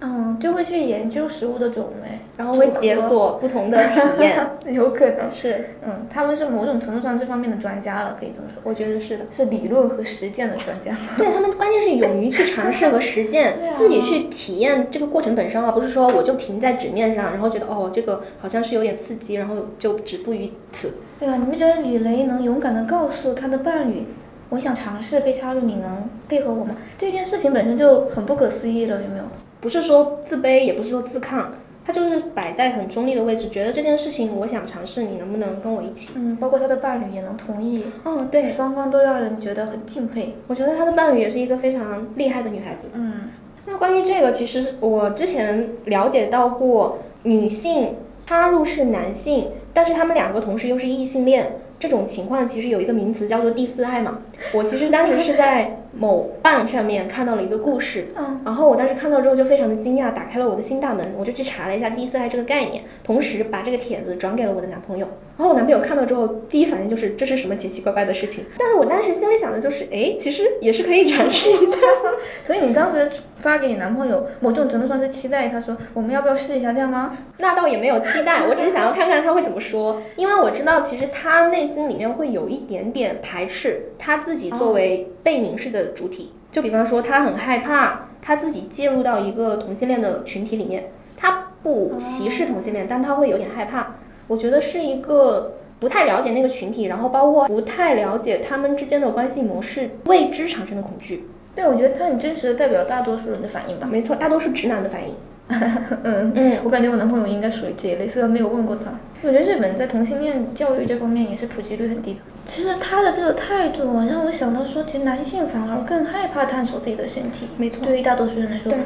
[0.00, 8.62] 嗯，就会去研究食物的种类，然后会解锁不同的体验， 有可能是，嗯，他们是某种程度上这方面的专家了，可以这么说。
[8.64, 10.96] 我觉得是的，是理论和实践的专家。
[11.18, 20.94] 对他们关键是勇于去尝试和实践， 自己去体验这个过程本身啊，不是说我就停在纸面上，然后觉得哦这个好像是有点刺激，然后就止步于此。
[21.18, 24.06] 对啊，你不觉得李雷能勇敢的告诉他的伴侣，
[24.50, 26.76] 我想尝试被插入，你能配合我吗？
[26.98, 29.24] 这件事情本身就很不可思议了，有没有？
[29.60, 31.52] 不是说自卑，也不是说自抗，
[31.86, 36.14] 他就是摆在很中立的位置，觉得这件事情我想尝试，你能不能跟我一起？
[36.16, 37.84] 嗯，包括他的伴侣也能同意。
[38.04, 40.34] 哦，对，双方都让人觉得很敬佩。
[40.48, 42.88] 我觉得他的伴侣也是一个非常厉害的女孩子。
[42.92, 43.28] 嗯，
[43.66, 47.94] 那关于这个，其实我之前了解到过，女性
[48.26, 51.52] 插入是男性，但是他们两个同时又是异性恋。
[51.80, 54.20] 这种情况其实有一个名词叫做第四爱嘛，
[54.52, 65.06] 我其实当时是在某瓣上面看到了一个故事，嗯，然后我当时看到之后就非常的惊讶，打开了我的新大门，我就去查了一下第四爱这个概念，同时把这个帖子转给了我的男朋友，
[65.38, 71.76] 然后我男朋友看到之后第一反应就是这是什么奇奇怪怪的事情，但是我当时心里想的就是，哎，其实也是可以尝试一下，
[72.44, 77.16] 所以你当时发给你男朋友，某种程度上是期待他说我们要不要试一下这样吗？
[77.38, 81.70] 那倒也没有期待，我只是想要看看他会怎么说，因为我知道其实他内。
[81.70, 93.94] 心里面会有一点点排斥他自己作为被凝视的主体，就比方说他很害怕他自己介入到一个同性恋的群体里面，他不歧视同性恋，但他会有点害怕。
[94.26, 101.24] 我觉得是一个不太了解那个群体，然后包括不太了解他们之间的关系模式，未知产生的恐惧。
[101.54, 103.88] 对，我觉得他很真实的代表大多数人的反应吧。
[103.90, 105.14] 没错，大多数直男的反应。
[106.04, 108.92] 嗯嗯，我感觉我男朋友应该属于这一类，虽然没有问过他。
[109.22, 112.20] 我觉得日本在同性恋教育这方面也是普及率很低的。
[112.46, 117.48] 其实他的这个态度啊让我想到说，其实男性反而更害怕探索自己的身体。
[117.58, 117.84] 没错。
[117.84, 118.70] 对于大多数人来说。
[118.72, 118.78] 对。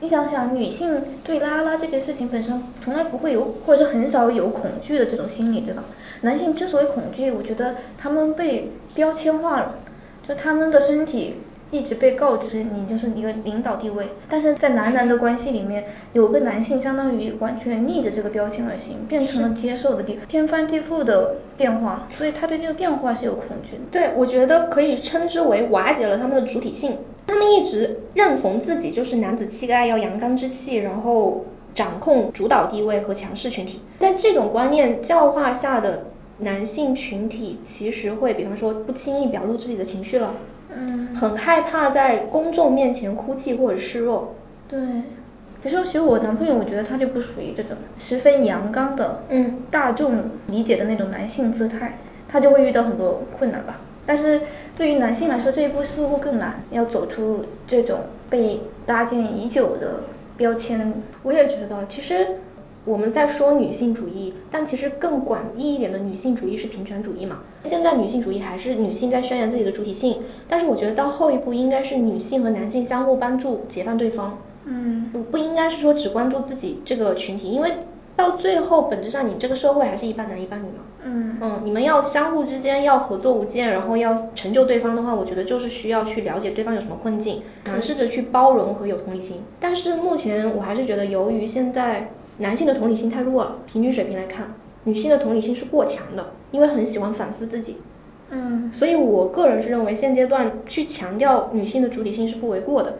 [0.00, 5.84] 你想想，女性对拉拉这件事情本身从来不会有，或者是很少有恐惧的这种心理，对吧？
[6.22, 9.76] 男性之所以恐惧，我觉得他们被标签化了，
[10.28, 11.36] 就他们的身体。
[11.72, 23.82] 一直被告知你就是一个领导地位，但是在男男的关系里面，有个男性相当于完全逆着这个标签而行，变成了接受的地天翻地覆的变化，所以他对这个变化是有恐惧的。
[23.90, 36.04] 对，我觉得可以称之为瓦解了他们的主体性，他们一直认同自己就是男子气概要阳刚之气，然后掌控主导地位和强势群体，在这种观念教化下的
[36.36, 40.34] 男性群体，其实会比方说不轻易表露自己的情绪了。
[40.76, 44.34] 嗯，很害怕在公众面前哭泣或者示弱。
[44.68, 44.78] 对，
[45.62, 53.80] 比如说，其实我男朋友，我觉得他就不属于这种十分阳刚的，嗯，大众理解的那种男性姿态，他就会遇到很多困难吧。
[54.04, 54.40] 但是
[54.76, 60.00] 对于男性来说，这一步似乎更难，要走出这种被搭建已久的
[60.36, 60.94] 标签。
[61.22, 62.26] 我也觉得，其实
[62.84, 67.38] 我们在说女性主义，但其实更广义一点的女性主义是平权主义嘛。
[67.62, 70.18] 现在女性主义还是女性在宣扬自己的主体性，
[70.48, 74.38] 但是我觉得到后一步应该是女性和男性相互帮助，解放对方。
[74.64, 77.72] 嗯，不不应该是说只关注自己这个群体，因为
[78.16, 80.84] 到最后本质上你这个社会还是一半男一半女嘛。
[81.04, 89.38] 嗯嗯，你们要相互之间要合作无间，然后要成就对方的话，我觉得就是需要去了解对方有什么困境，尝试着去包容和有同理心。
[89.58, 97.78] 但是目前我还是觉得，由于现在男性的同理心太弱了，平均水平来看，女性的同理心是过强的，因为很喜欢反思自己。
[98.30, 102.98] 嗯，所以我个人是认为现阶段去强调女性的主体性是不为过的。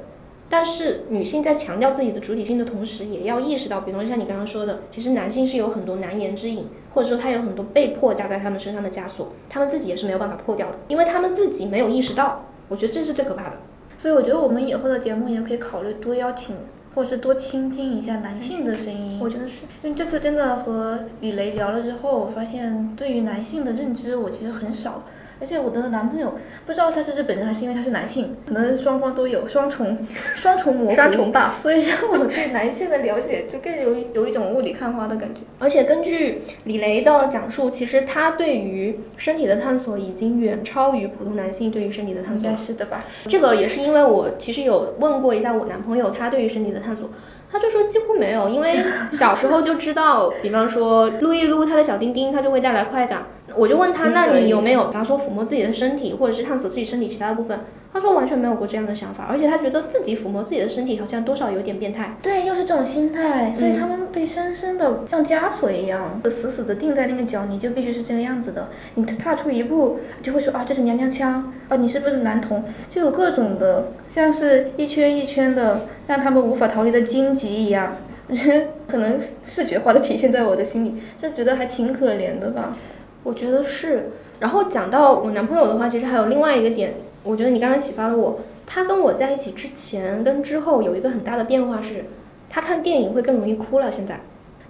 [0.50, 12.44] 但是女性在强调自己的主体性的同时，也要意识到，比方像你刚刚说的，其实男性是有很多难言之隐，或者说他有很多被迫加在他们身上的枷锁，他们自己也是没有办法破掉的，因为他们自己没有意识到。
[12.68, 13.56] 我觉得这是最可怕的。
[13.96, 16.54] 所以我觉得我们以后的节目也可以考虑多邀请，
[16.94, 19.18] 或是多倾听一下男性的声音。
[19.20, 25.02] 我觉得是，因为这次真的和李雷聊了之后，我发现对于男性的认知我其实很少。
[25.42, 29.98] 而且我的男朋友不知道他是日本人还是因为他是男性，可能双方都有双重
[30.36, 35.40] 双重模糊，双重 buff，所以让我对男性的了解就更有有一种雾里看花的感觉。
[35.58, 42.36] 而且根据李雷的讲述，其实他对于身体的探索已经远超于普通男性对于身体的探索。
[42.36, 43.04] 应该是的吧？
[43.26, 47.10] 这个也是因为我其实有问过一下我男朋友，他对于身体的探索。
[47.50, 48.78] 他就说几乎没有，因为
[49.12, 53.26] 小时候就知道，比方说撸一撸他的小丁丁，他就会带来快感。
[53.56, 57.60] 我就问他，那你有没有，比方说抚摸自己的身体，或者是探索自己身体其他的部分？
[57.92, 62.16] 他说完全没有过这样的想法，而且他觉得自己抚摸自己的身体好像多少有点变态。
[62.22, 68.70] 对，又是这种心态，所以他们被深深的像枷锁一样，死死的定在那个脚，你就必须是这个样子的。
[68.94, 72.64] 你踏出一步，就会说啊，这是娘娘腔，啊，你是不是男同？
[72.88, 77.96] 就有各种的，像是一圈一圈的，让他们无法逃离的荆棘一样。
[78.28, 82.74] 我觉得可能视觉化的体现在我的心里，就觉得还挺可怜的吧。
[83.22, 84.10] 我觉得是。
[84.40, 88.40] 然后讲到我男朋友的话，其实还有另外一个点，我觉得你刚刚启发了我。
[88.66, 92.06] 他跟我在一起之前跟之后有一个很大的变化是，
[92.48, 93.90] 他看电影会更容易哭了。
[93.92, 94.20] 现在，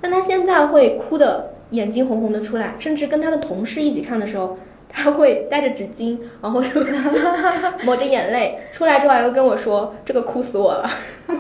[0.01, 4.59] 但他现在会哭的眼睛红红的出来，甚至跟他的同事一起看的时候，
[4.92, 6.81] 他会带着纸巾，然后就
[7.85, 10.88] 抹着眼泪出来之后，还会跟我说这个哭死我了。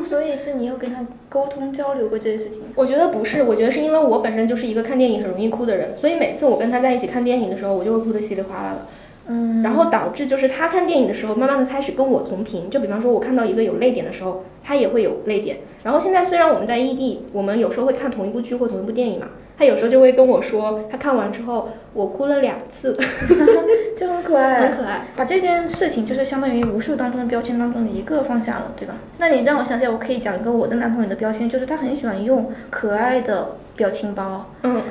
[0.04, 2.62] 所以是你有跟他沟通交流过这件事情？
[2.74, 8.86] 我觉得不是，我觉得是因为我本身就是一个看电影很容易哭的人，所以每次我跟他在一起看电影的时候，我就会哭得稀里哗啦的。
[9.28, 12.68] 嗯，然后导致就是他看电影的时候，慢慢的开始跟我同频。
[12.70, 15.58] 就比方说，我看到一个有泪点的时候，他也会有泪点。
[15.84, 19.28] 然后现在虽然我们在异地，我们有时候会看同一部剧或同一部电影嘛，
[19.62, 22.98] 他有时候就会跟我说，他看完之后我哭了两次，
[23.96, 25.02] 就很可爱，很可爱。
[25.14, 28.94] 把这件事情就是相当于无数当中的标签当中的一个放下了，对吧？
[29.18, 34.50] 那你让我想起来，我可以讲一个我的男朋友的标签，就是他很喜欢用可爱的表情包。
[34.64, 34.82] 嗯。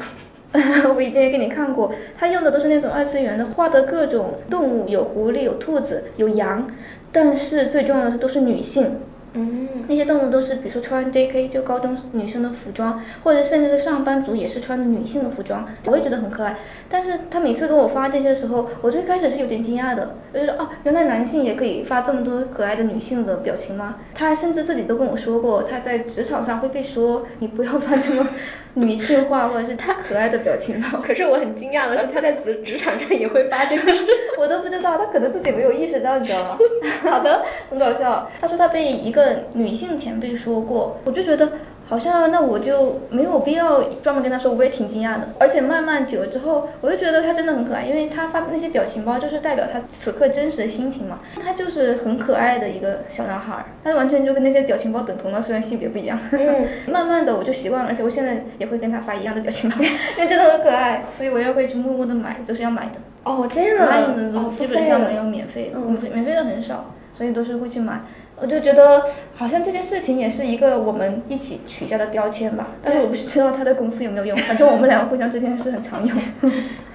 [0.95, 6.71] 我以前也给你看过，他用的都是那种二次元的，画的各种动物，有狐狸，有兔子，有羊，
[7.11, 8.99] 但是最重要的是都是女性。
[9.33, 16.57] 嗯，那些动物都是，比如说穿 JK 就高中女生的服装，或者甚至是上班族也是穿的女性的服装，我也觉得很可爱。
[16.89, 23.99] 但是他每次跟我发这些的时候，我最开始是有点惊讶的，就是哦，原来男性也可以发这么多可爱的女性的表情吗？
[24.13, 28.27] 他甚至自己都跟我说过，他在职场上会被说你不要发这么
[28.73, 30.99] 女性化或者是太可爱的表情包。
[31.05, 33.91] 可是我很惊讶的是，他在职职场上也会发这个，
[34.39, 36.57] 我都不知道，他可能自己没有意识到，你知道吗？
[37.09, 38.29] 好的，很搞笑。
[38.39, 41.51] 他说他被一个女性前辈说过，我就觉得
[41.91, 45.27] 好像那我就没有必要专门跟他说，我也挺惊讶的。
[45.37, 51.19] 而且慢慢久了之后，我就觉得他真的很可爱，因为他发那些表情包就是代表他此刻真实的心情嘛。
[51.43, 56.17] 他就是很可爱的一个小男孩，他完全就跟那些表情包等同了，虽然性别不一样。
[56.31, 62.93] 嗯， 慢慢的我就习惯了，而且我现在也会跟他发一样的表情包， 因为真的很可爱，所以我也会去默默的买，都是要买的。
[63.25, 67.99] 哦，这样啊，的基本上没有免费的，免免费的很少，所以都是会去买。
[68.41, 76.17] 我就觉得好像这件事情也是一个我们一起取下的标签吧，但是我不是知道他的公司有没有用，反正我们两个互相之间是很常用。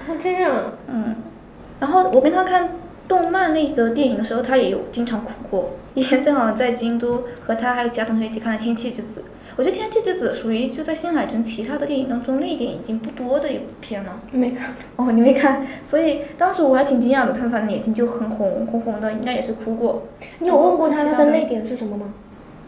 [0.08, 0.72] 哦，这样。
[0.88, 1.14] 嗯，
[1.80, 2.70] 然后我跟他看
[3.06, 5.70] 动漫类的电影的时候，他也有经常哭过。
[5.94, 9.20] 以前正好在京都和他还有其他同学一起看了《天气之子》。
[9.56, 14.20] 我觉得《天气之子》属于就在新海诚其他的电影当中泪点已经不多的一部片了。
[14.30, 14.74] 没看。
[14.96, 20.02] 哦，你没看，所以当时我还挺惊讶的，他反正眼睛就很红红红的，应该也是哭过。
[20.40, 22.12] 你有问过他他的泪点是什么吗？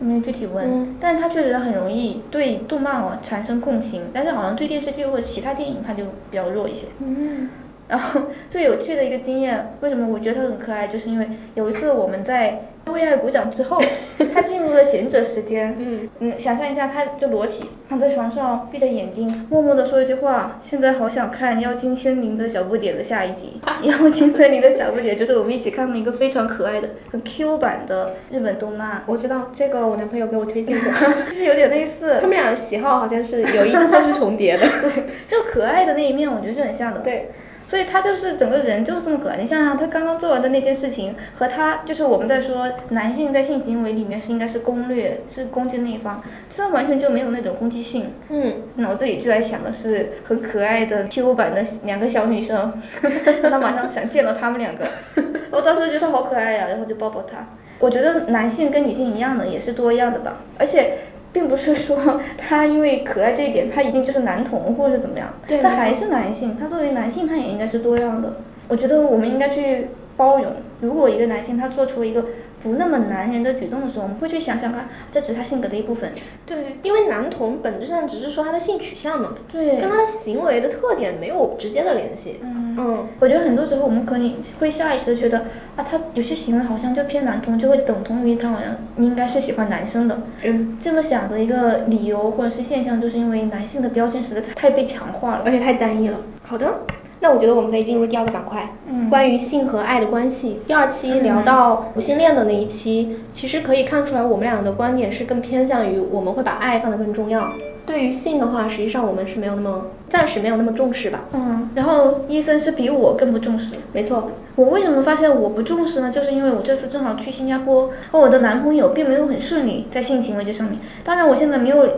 [0.01, 6.87] 没有具体问，嗯但是他确实很容易对动漫哦产生共情，但是好像对电视剧或者其他电影他就比较弱一些。
[7.01, 7.51] 嗯
[7.89, 13.81] 然后最有趣的一个经验，为什么我觉得他很可爱，就是因为有一次我们在为爱鼓掌之后，
[14.35, 15.77] 他进入了贤者时间。
[15.79, 23.61] 嗯嗯，想象一下，他就裸体躺在床上，闭着眼睛，默默地说一句话：现在好想看《妖精森林的小不点》的下一集。
[23.85, 29.03] 《妖精森林的小不点》就是我们一起看的一个非常可爱的、很 Q 版的日本动漫。
[29.07, 30.93] 我知道这个，我男朋友给我推荐过，
[31.29, 32.19] 就是有点类似。
[32.21, 34.67] 他们俩的喜好好像是有一部分是重叠的。
[34.83, 37.01] 对，就可爱的那一面，我觉得是很像的。
[37.01, 37.31] 对。
[37.69, 39.37] 所以他就是整个人就是这么可爱。
[39.37, 48.11] 你想想，他刚刚做完的那件事情，和他就是我们在说男性在性行为里面是应该是攻略，是攻击那一方，就他完全就没有那种攻击性。
[48.31, 48.55] 嗯。
[48.77, 52.81] 脑子里居然想的是很可爱的 Q 版的两个小女生，
[53.43, 54.87] 让他马上想见到他们两个。
[55.53, 57.47] 我当时觉得他好可爱呀、然后就抱抱他。
[57.79, 60.95] 我觉得男性跟女性一样的，也是多样的吧，而且。
[61.33, 68.37] 并不是说 他因为可爱这一点，他一定就是男同或者是怎么样，对他还是男性，他作为男性，他也应该是多样的。
[68.69, 72.25] 我觉得我们应该去包容，如果一个男性他做出一个
[72.63, 76.11] 不那么男人的举动的时候，我们会去想想看，这只是他性格的一部分。
[76.47, 82.41] 对，因为男同本质上只是说他的性取向嘛，对跟他的行为的特点没有直接的联系。
[82.43, 85.39] 嗯嗯，我觉得很多时候我们可能会下意识的觉得
[85.77, 90.21] 啊，他有些行为好像就偏男同，就会等同于他好像应该是喜欢男生的。
[90.45, 95.43] 嗯这么想的一个理由或者是现象，就是因为男性的标签实在太被强化了。
[95.45, 96.19] 而且太单一了。
[96.43, 96.81] 好的，
[97.21, 100.61] 那我觉得我们可以进入第二个板块，嗯关于性和爱的关系。
[100.67, 107.53] 第二期聊到无性恋的那一期，其实可以看出来我们俩的观点是更偏向于我们会把爱放得更重要。
[107.87, 111.25] 对于性的话，实际上我们是没有那么暂时没有那么重视吧。
[111.33, 113.77] 嗯，然后医生是比我更不重视。
[113.95, 116.11] 没错，我为什么发现我不重视呢？
[116.13, 120.79] 就是因为我这次正好去新加坡，和我的男朋友并没有很顺利在性行为这上面。
[121.03, 121.89] 当然，我现在没有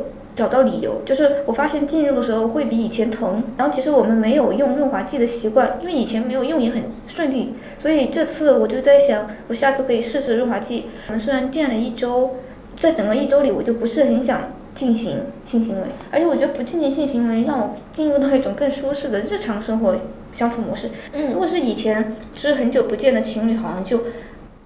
[0.41, 3.43] 找到理由，就是我发现进入的时候会比以前疼。
[3.59, 10.86] 然后其实我们没有用润滑剂的习惯，因为以前没有用也很顺利，所以这次我就在想，我下次可以试试润滑剂。
[11.09, 12.36] 我们虽然见了一周，
[12.74, 19.95] 在整个一周里我就不是很想进行性行为，而且我觉得不进行性行为让我进入到一种更舒适的日常生活
[20.32, 20.88] 相处模式。
[21.12, 24.01] 嗯如果是以前就是很久不见的情侣，好像就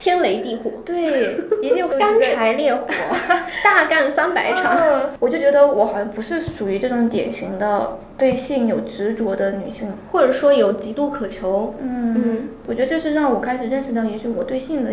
[0.04, 1.34] 天雷地火，对，
[1.66, 2.86] 一定干柴烈火，
[3.64, 4.76] 大干三百场。
[4.76, 9.90] 嗯我就觉得我好像不是属于这种典型的对性有执着的女性。
[10.12, 11.74] 或者说有极度渴求。
[11.80, 14.90] 嗯嗯，我觉得这是让我开始认识到，也许我对性的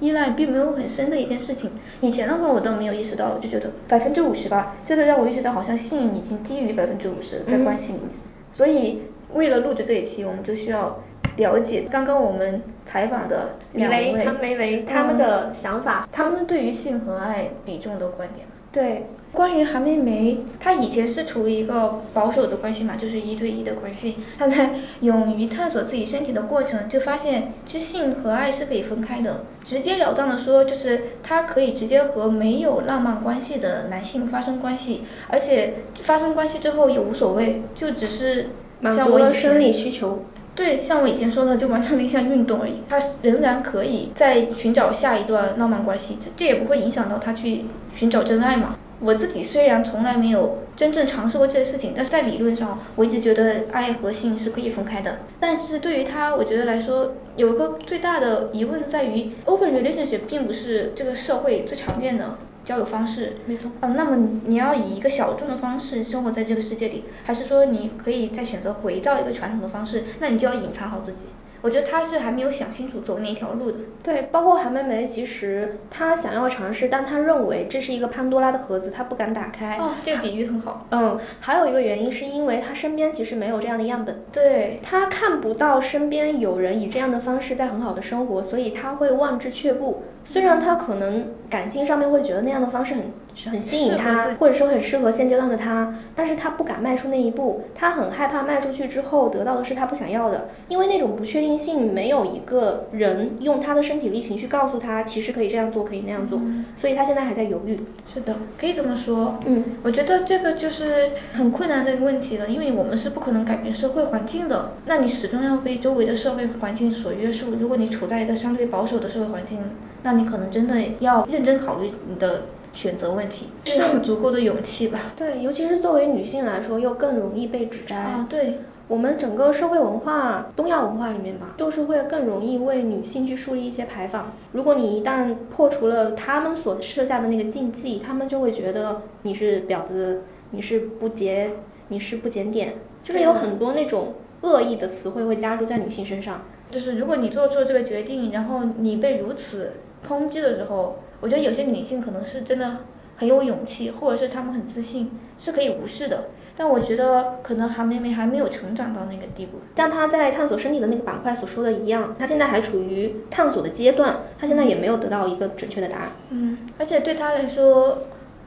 [0.00, 1.70] 依赖并没有很深的一件事情。
[2.00, 4.74] 以前的话我都没有意识到，我就觉得百分之五十吧。
[4.82, 8.08] 这次让我意识到，好像性已经低于百分之五十在关系里面。
[8.50, 9.02] 所以
[9.34, 11.02] 为了录制这一期，我们就需要
[11.36, 16.08] 了解刚刚我们采访的两李雷、位，汤梅雷他们的想法。
[16.12, 18.46] 他们对于性和爱比重的观点。
[18.70, 24.16] 对，关于韩梅梅，她以前是处于一个保守的关系嘛，就是一对一的关系。
[24.36, 24.70] 她在
[25.00, 29.44] 勇于探索自己身体的过程，就发现其实性和爱是可以分开的。
[29.62, 38.48] 直截了当的说，就是她可以直接和没有浪漫关系的男性发生关系，而且发生关系之后也无所谓，就只是
[38.80, 40.24] 满足了生理需求。
[40.54, 42.74] 对，像我以前说的，就完成了一项运动而已。
[42.88, 48.76] 他仍然可以再寻找下一段浪漫关系，这这也不会影响到他去寻找真爱嘛。
[49.00, 55.18] 我自己虽然从来没有真正尝试过这些事情，但是在理论上，我一直觉得爱和性是可以分开的。
[55.40, 63.36] 但是对于他，我觉得来说，有一个最大的疑问在于，open relationship 并不是这个社会最常见的交友方式。
[63.46, 70.04] 没错嗯，那么你要以一个小众的方式生活在这个世界里，还是说你可以再选择回到一个传统的方式？
[70.20, 71.26] 那你就要隐藏好自己。
[71.64, 73.78] 我觉得他是还没有想清楚走哪条路的。
[74.02, 79.78] 对，包括韩梅梅，其实她想要尝试，但她认为这是一个潘多拉的盒子，她不敢打开。
[79.78, 80.86] 哦，这个比喻很好。
[80.90, 84.22] 嗯，还有一个原因是因为她身边其实没有这样的样本。
[84.30, 90.02] 对，她看不到身边有人以这样的方式在很好的生活，所以她会望之却步。
[90.26, 93.04] 虽然她可能感性上面会觉得那样的方式很
[93.50, 107.76] 很吸引适合她自，己或者说很适合现阶段的他，但是他不敢迈出那一步，他很害怕迈出去之后得到的是他不想要的，因为那种不确定性没有一个人用他的身体力行去告诉他，其实可以这样做，可以那样做，嗯所以他现在还在犹豫。
[108.12, 109.38] 是的，可以这么说。
[109.44, 117.50] 嗯我觉得这个就是很困难的一个问题了，因为我们是不可能改变社会环境的，那你始终要被周围的社会环境所约束。
[117.60, 119.58] 如果你处在一个相对保守的社会环境，
[120.02, 122.42] 那你可能真的要认真考虑你的
[122.74, 125.00] 选择问题，需要足够的勇气吧。
[125.16, 127.96] 对，尤其是作为女性来说，又更容易被指摘。
[127.96, 128.58] 啊，对。
[128.86, 134.34] 我们整个社会文化，东亚文化里面吧，就是会更容易为女性去树立一些牌坊。
[134.52, 141.52] 如果你一旦破除了他们所设下的那个禁忌，他们就会觉得你是婊子，你是不洁，
[141.88, 144.12] 你是不检点，就是有很多那种
[144.42, 146.42] 恶意的词汇会加注在女性身上。
[146.70, 149.72] 就是如果你做出了这个决定，然后你被如此
[150.06, 152.78] 抨击的时候，我觉得有些女性可能是真的
[153.16, 156.24] 很有勇气，或者是她们很自信，是可以无视的。
[156.56, 166.08] 但我觉得可能韩梅梅还没有成长到那个地步，像她在探索身体的那个板块所说的一样，她现在还处于探索的阶段，她现在也没有得到一个准确的答案。
[166.30, 168.04] 嗯，而且对她来说，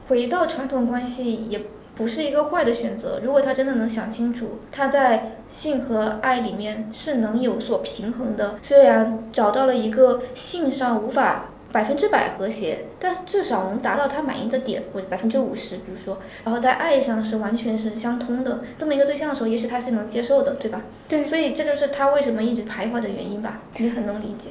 [0.08, 1.60] 回到传统关系也
[1.94, 3.20] 不是一个坏的选择。
[3.22, 11.50] 如果她真的能想清楚，她在性和爱里面是能有所平衡的，虽然找到了一个性上无法。
[11.70, 20.82] 百分之百和谐，但至少能达到他满意的点，或者百分之五十，比如说，然后在爱上是完全是相通的这么一个对象的时候，也许他是能接受的，对吧？
[21.08, 24.48] 对，所以这就是他为什么一直徘徊的原因吧，你很能理解。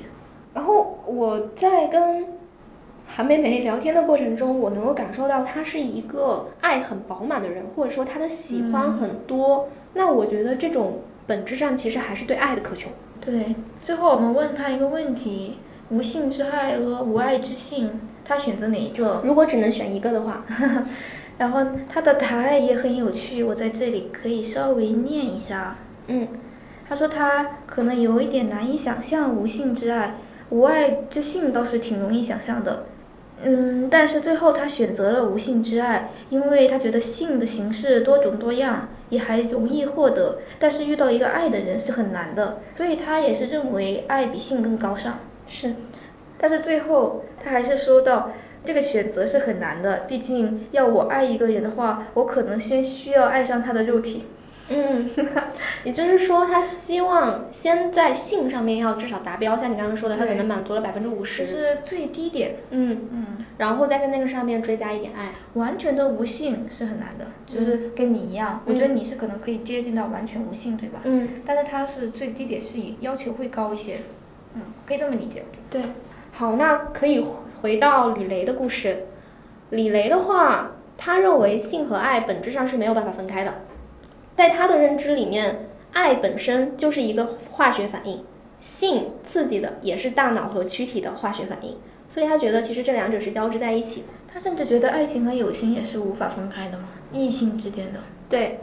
[0.53, 2.25] 然后我在跟
[3.07, 9.69] 韩梅梅聊天的过程中，我能够感受到她是一个爱很饱满的人，或者说她的喜欢很多。
[9.93, 12.91] 那我觉得这种本质上其实还是对爱的渴求。
[13.19, 15.57] 对，最后我们问他一个问题。
[15.89, 19.21] 无性之爱和无爱之性，他选择哪一个？
[19.23, 20.43] 如果只能选一个的话，
[21.37, 25.77] 然后他的答案也很有趣，我在这里可以稍微念一下。
[26.07, 26.27] 嗯，
[26.89, 30.15] 他说他可能有一点难以想象无性之爱，
[30.49, 32.85] 无爱之性倒是挺容易想象的。
[33.43, 45.19] 嗯，但是最后他选择了无性之爱，因为他觉得性的形式多种多样，也还容易获得，但是遇到一个爱的人是很难的，所以他也是认为爱比性更高尚。
[45.47, 45.75] 是，
[46.37, 48.31] 但是最后他还是说到，
[48.65, 54.23] 这个选择是很难的，毕竟要我爱一个人的话，我可能先需要爱上他的肉体。
[54.69, 55.09] 嗯，
[55.85, 62.55] 也就是说他希望先在性上面要至少达标，像你刚刚说的，他可能满足了百分之五十，是最低点。
[62.71, 63.25] 嗯嗯，
[63.57, 65.29] 然后再在那个上面追加一点爱。
[65.53, 70.99] 完全的无性是很难的，就是跟你一样，我觉得你是可能可以接近到完全无性，对吧？
[71.05, 71.29] 嗯。
[71.45, 73.99] 但是他是最低点是以要求会高一些。
[74.57, 75.45] 嗯，可以这么理解。
[75.69, 75.81] 对，
[76.31, 77.23] 好，那可以
[77.61, 79.05] 回到李雷的故事。
[79.69, 83.53] 李雷的话，他认为性和爱本质上是没有办法分开的。
[84.35, 88.23] 在他的认知里面，爱本身就是一个化学反应，
[88.59, 91.77] 性刺激的也是大脑和躯体的化学反应，
[92.09, 94.05] 所以他觉得其实这两者是交织在一起。
[94.33, 97.99] 他甚至觉得爱情和友情也是无法分开的嘛，异性之间的。
[98.27, 98.59] 对。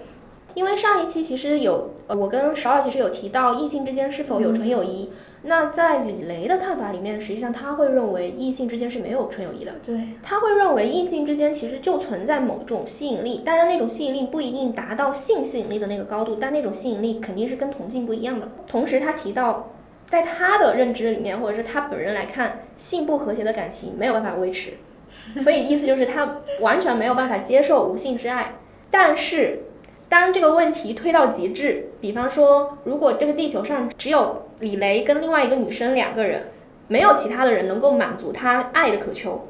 [0.54, 5.10] 因为上一期其实有，呃，我跟十二其实有提到异性之间是否有纯友谊。
[5.46, 9.72] 那在李雷的看法里面，实际上他会认为异性之间是没有纯友谊的。
[9.84, 9.94] 对。
[10.22, 18.48] 他会认为异性之间其实就存在某种吸引力，当然那种吸引力不一定达到性吸引力的那个高度，但那种吸引力肯定是跟同性不一样的。
[18.66, 19.70] 同时他提到，
[20.08, 24.70] 在他的认知里面，或者是他本人来看，性不和谐的感情没有办法维持。
[25.38, 28.54] 所以意思就是他完全没有办法接受无性之爱，
[28.90, 29.64] 但是。
[30.08, 36.44] 当这个问题推到极致，比方说，如果这个地球上只有李雷跟另外一个女生两个人，
[36.86, 39.48] 没有其他的人能够满足他爱的渴求，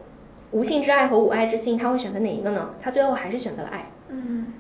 [0.53, 2.71] 无性之爱和无爱之性，他会选择哪一个呢？
[2.81, 3.91] 他最后还是选择了爱。
[4.09, 4.53] 嗯，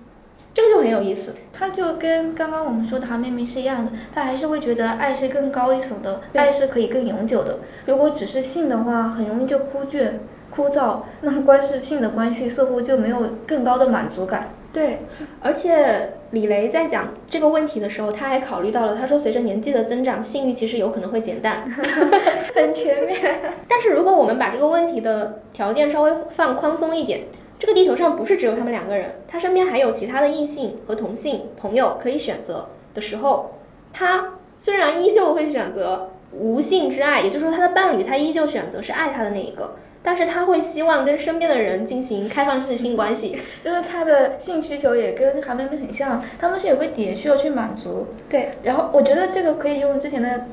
[0.53, 1.35] 这个就很有意思。
[1.53, 7.61] 他就跟刚刚我们说的韩妹妹是一样的，他还是会觉得爱是更高一层的，爱是可以更永久的。
[7.87, 10.15] 如果只是性的话，很容易就枯倦、
[10.51, 14.51] 枯燥，那光是性的关系似乎就没有更高的满足感。
[14.75, 14.99] 对，
[15.41, 21.65] 而且李雷在讲这个问题的时候，他还考虑到了，他说随着年纪的增长，性欲其实有可能会减淡，
[22.55, 23.17] 很全面。
[23.69, 27.21] 但是如果我们把这个问题的条件稍微放宽松一点，
[27.61, 33.55] 这个地球上不是只有他们两个人，他身边还有其他的异性和同性朋友可以选择的时候，
[33.93, 39.77] 他虽然依旧会选择无性之爱，也就是说他的伴侣他依旧选择是爱他的那一个。
[40.07, 48.07] 但是他会希望跟身边的人进行开放式性关系， 就是他的性需求也跟韩梅梅很像，他们是有个点需要去满足。
[48.29, 50.45] 对，然后我觉得这个可以用之前的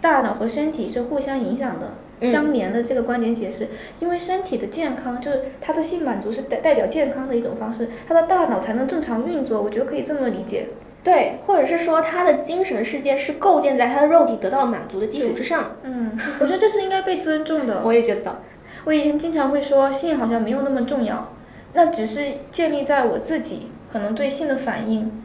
[0.00, 3.66] 大脑和身体是互相影响的、相连的这个观点解释，
[3.98, 10.68] 因为身体的健康就是他的性满足是代代表健康的一种方式，他的大脑才能正常运作，我觉得可以这么理解。
[11.02, 15.76] 对，或者是说他的精神世界是构建在他的肉体得到满足的基础之上。
[15.82, 17.80] 嗯，我觉得这是应该被尊重的。
[17.84, 18.36] 我也觉得。
[18.84, 21.28] 我以前经常会说性好像没有那么重要，
[21.74, 25.22] 那只是建立在我自己可能对性的反应，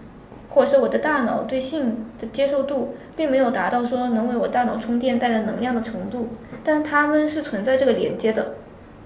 [0.50, 6.28] 或者是我的大脑对性的接受度，并没有达到说能为我大脑充电带来能量的程度，
[6.64, 8.56] 但他们是存在这个连接的。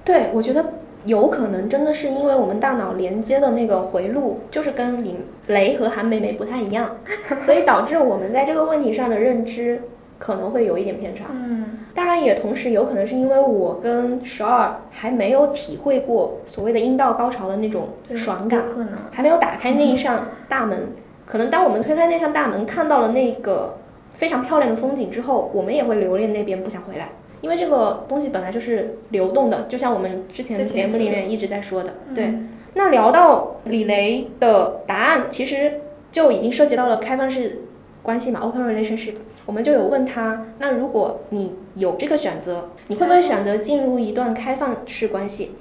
[0.04, 0.66] 对，我觉得
[1.06, 5.16] 有可能真的是因为我们大脑连接的那个回路就是跟李
[5.48, 6.98] 雷和韩梅梅不太一样，
[7.40, 9.82] 所以导致我们在这个问题上的认知
[10.20, 11.26] 可能会有一点偏差。
[11.32, 20.90] 嗯，当然也同时有可能是因为我跟十二还没有体会过所谓的阴道高潮的那种爽感，可能还没有打开那一扇大门。
[21.26, 23.78] 可能当我们推开那扇大门，看到了那个
[24.12, 27.10] 非常漂亮的风景之后，我们也会留恋那边，不想回来。
[27.42, 31.94] 因为这个东西本来就是流动的，就像我们之前的节目里面一直在说的。
[32.14, 32.34] 对，
[32.74, 35.80] 那聊到李雷的答案，其实
[36.12, 37.62] 就已经涉及到了开放式
[38.02, 39.14] 关系嘛，open relationship。
[39.50, 45.54] 我们就有问他，那如果你有这个选择，你会不会选择进入一段开放式关系？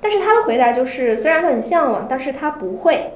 [0.00, 3.12] 但是他的回答就是，虽然他很向往，但是他不会。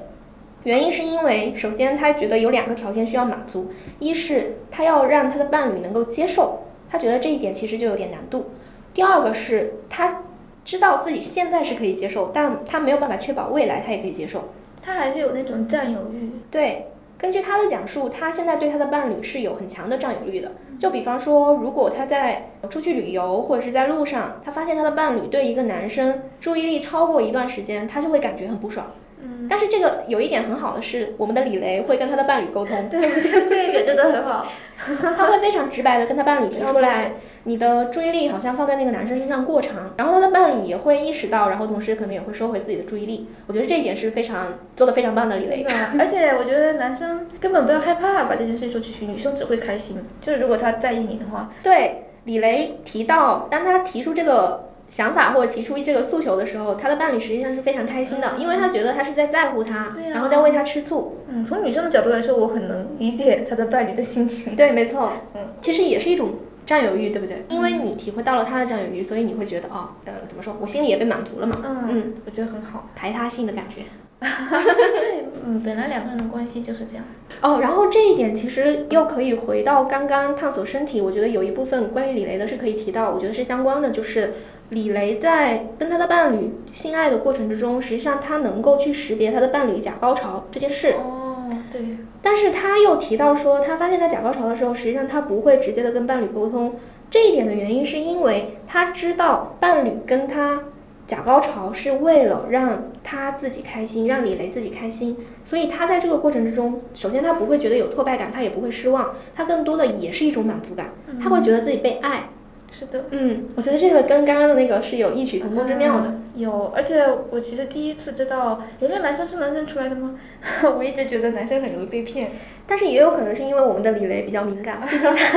[0.63, 3.67] 原因是因为，首先他觉得有两个条件需要满足，
[3.99, 6.61] 一是他要让他的伴侣能够接受。
[6.89, 8.51] 他觉得这一点其实就有点难度。
[8.93, 10.23] 第二个是他
[10.63, 14.45] 知道自己现在是可以接受，但他没有办法确保未来他也可以接受。
[14.81, 16.31] 他还是有那种占有欲。
[16.49, 16.87] 对，
[17.17, 20.51] 根据他的讲述，他现在对他的伴侣是有很强的占有欲的。
[20.79, 28.85] 就比方说，如果他在出去旅游或者是在路上，他发现他的伴侣对一个男生注意力超过一段时间，他就会感觉很不爽。
[29.21, 29.47] 嗯。
[29.49, 32.89] 但是这个有一点很好的是，我们的李雷会跟他的伴侣沟通。
[32.89, 34.47] 对，我觉得这一点真的很好。
[35.17, 37.13] 他会非常直白的跟他伴侣提出来，
[37.45, 43.27] 你的注意力好像放在那个男生身上过长， 然后他的伴侣也会意识到，然后同时可能也会收回自己的注意力。
[43.47, 45.65] 我觉得这一点是非常做的非常棒的李雷。
[45.97, 49.97] 而且我觉得男生根本不要害怕把这件事说出去，女生只会开心。
[50.21, 51.49] 就是如果他在意你的话。
[51.63, 54.65] 对，李雷提到，当他提出这个。
[54.89, 61.17] 想法或者提出这个诉求的时候，他的伴侣实际上是非常开心的，因为他觉得他是在在乎他，然后在为他吃醋。
[61.27, 64.55] 嗯，从女生的角度来说，我很能理解他的伴侣的心情。
[64.55, 65.11] 对，没错。
[65.35, 66.31] 嗯，其实也是一种
[66.65, 67.43] 占有欲，对不对？
[67.49, 71.61] 因为你体会到了他的占有欲，所以你会觉得哦，呃，怎么说，我心里也被满足了嘛。
[71.65, 73.81] 嗯嗯，我觉得很好，排他性的感觉。
[74.19, 77.03] 对，嗯，本来两个人的关系就是这样。
[77.41, 84.33] 哦，然后这一点其实又可以回到刚刚探索身体，我觉得有一部分关于李雷的是可以提到，我觉得是相关的，就是。
[84.69, 90.93] 李雷在跟他的伴侣性爱的过程之中，实际上他能够去识别他的伴侣假高潮这件事。
[90.97, 91.81] 哦，对。
[92.21, 96.75] 但是他又提到说，他发现他假高潮的时候，实际上他不会直接的跟伴侣沟通。
[97.09, 100.63] 这一点的原因是因为他知道伴侣跟他
[101.07, 105.15] 假高潮是为了让他自己开心，让李雷自己开心。
[105.45, 110.89] 所以他在这个过程之中，首先他不会觉得有挫败感，他也不会失望，他更多的也是一种满足感，
[111.23, 112.27] 他会觉得自己被爱。
[112.71, 116.13] 是的，嗯，我觉得这个跟刚刚的那个是有异曲同工之妙的。
[116.35, 120.19] 有，而且我其实第一次知道，原来男生是能认出来的吗？
[120.77, 122.29] 我一直觉得男生很容易被骗，
[122.67, 124.79] 但是也有可能是因为我们的李雷比较敏感。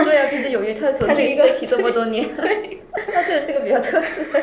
[0.04, 4.40] 对啊，毕竟有约特走进身体这么多年，他确实是个比较特殊的。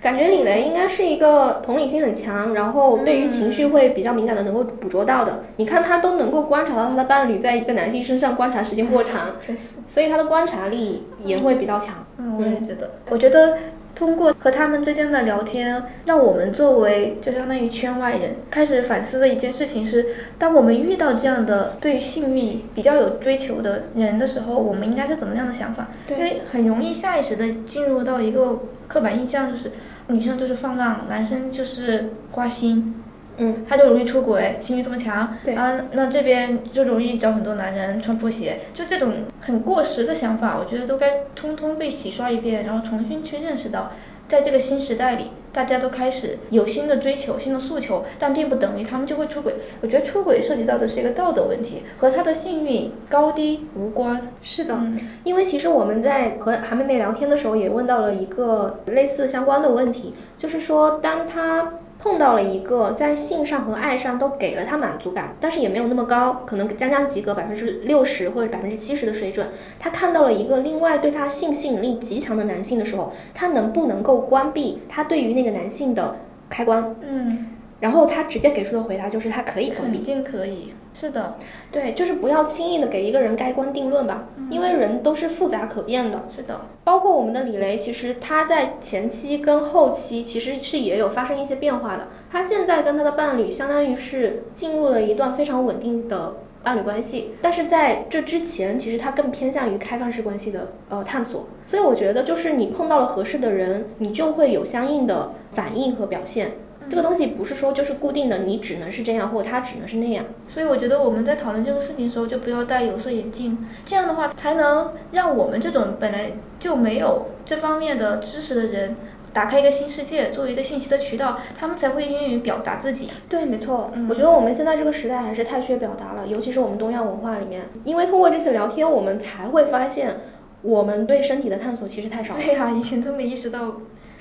[0.00, 5.44] 感觉李雷应该是一个同理心很强，然后对于情绪会比较敏感的，能够捕捉到的。
[5.56, 12.06] 你看他都能够观察到他的伴侣在一个男性身上观察时间过长，确实，所以他的观察力也会比较强。
[12.18, 12.90] 嗯，我也觉得。
[13.08, 13.56] 我觉得
[13.96, 20.06] 通过和他们之间的聊天，让我们作为就相当于圈外人开始反思的一件事情是，
[20.38, 25.88] 当我们遇到这样的对于性欲比较有追求的人的时候，我们应该是怎么样的想法？
[26.06, 26.16] 对。
[26.18, 29.72] 因为很容易下意识的进入到一个刻板印象，就是。
[30.08, 32.94] 女生就是放浪，男生就是花心，
[33.38, 43.92] 嗯，他就容易出轨，性欲这么强，对啊，那这边就容易找很多男人穿拖鞋，就这种很过时的想法，我觉得都该通通被洗刷一遍，然后重新去认识到。
[44.28, 49.54] 在这个新时代里，大家都开始有新的追求、新的诉求，但并不等于他们就会出轨。
[49.80, 54.32] 我觉得出轨涉及到的是一个道德问题，和他的性欲高低无关。
[54.42, 54.76] 是的，
[55.22, 61.74] 因为其实我们在和韩妹妹聊天的时候，也问到了一个类似相关的问题，就是说当他。
[62.06, 69.48] 碰到了一个在性上和爱上都给了他满足感，但是也没有那么高，可能将将及格百分之六十或者百分之七十的水准。
[69.80, 76.16] 他看到了一个另外对他性吸引力极强的男性的时候，他能不能够关闭他对于那个男性的
[76.48, 76.94] 开关？
[77.00, 77.48] 嗯。
[77.80, 79.98] 然后他直接给出的回答就是他可以关闭。
[79.98, 80.72] 肯定可以。
[80.94, 81.36] 是的。
[81.70, 86.24] 对，就是不要轻易的给一个人盖棺定论吧，因为人都是复杂可变的。
[86.34, 86.62] 是的。
[86.84, 92.08] 包括我们的李雷，其实他在前期跟后期其实是也有发生一些变化的。
[92.32, 101.46] 他现在跟他的伴侣相当于是进入了一段非常稳定的伴侣关系，但是在这之前，其实他更偏向于开放式关系的呃探索。
[101.66, 106.52] 所以我觉得就是你碰到了合适的人，你就会有相应的反应和表现。
[106.90, 110.24] 这个东西不是说就是固定的，你只能是这样，或者他只能是那样。
[110.48, 118.96] 所以我觉得我们在讨论这个事情的时候，就不要戴有色眼镜，这样的话才能让我们这种本来就没有这方面的知识的人。
[119.32, 123.10] 打开一个新世界，作为一个信息的渠道，他们才会愿意表达自己。
[123.28, 123.90] 对，没错。
[123.94, 130.20] 嗯我觉得我们现在这个时代还是太缺表达了，尤其是我们东亚文化里面，因为通过这次聊天，我们才会发现
[130.62, 132.40] 我们对身体的探索其实太少了。
[132.42, 133.76] 对呀，以前都没意识到。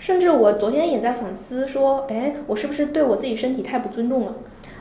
[0.05, 4.35] 甚至我昨天也在反思说，哎，我是不是对我自己身体太不尊重了？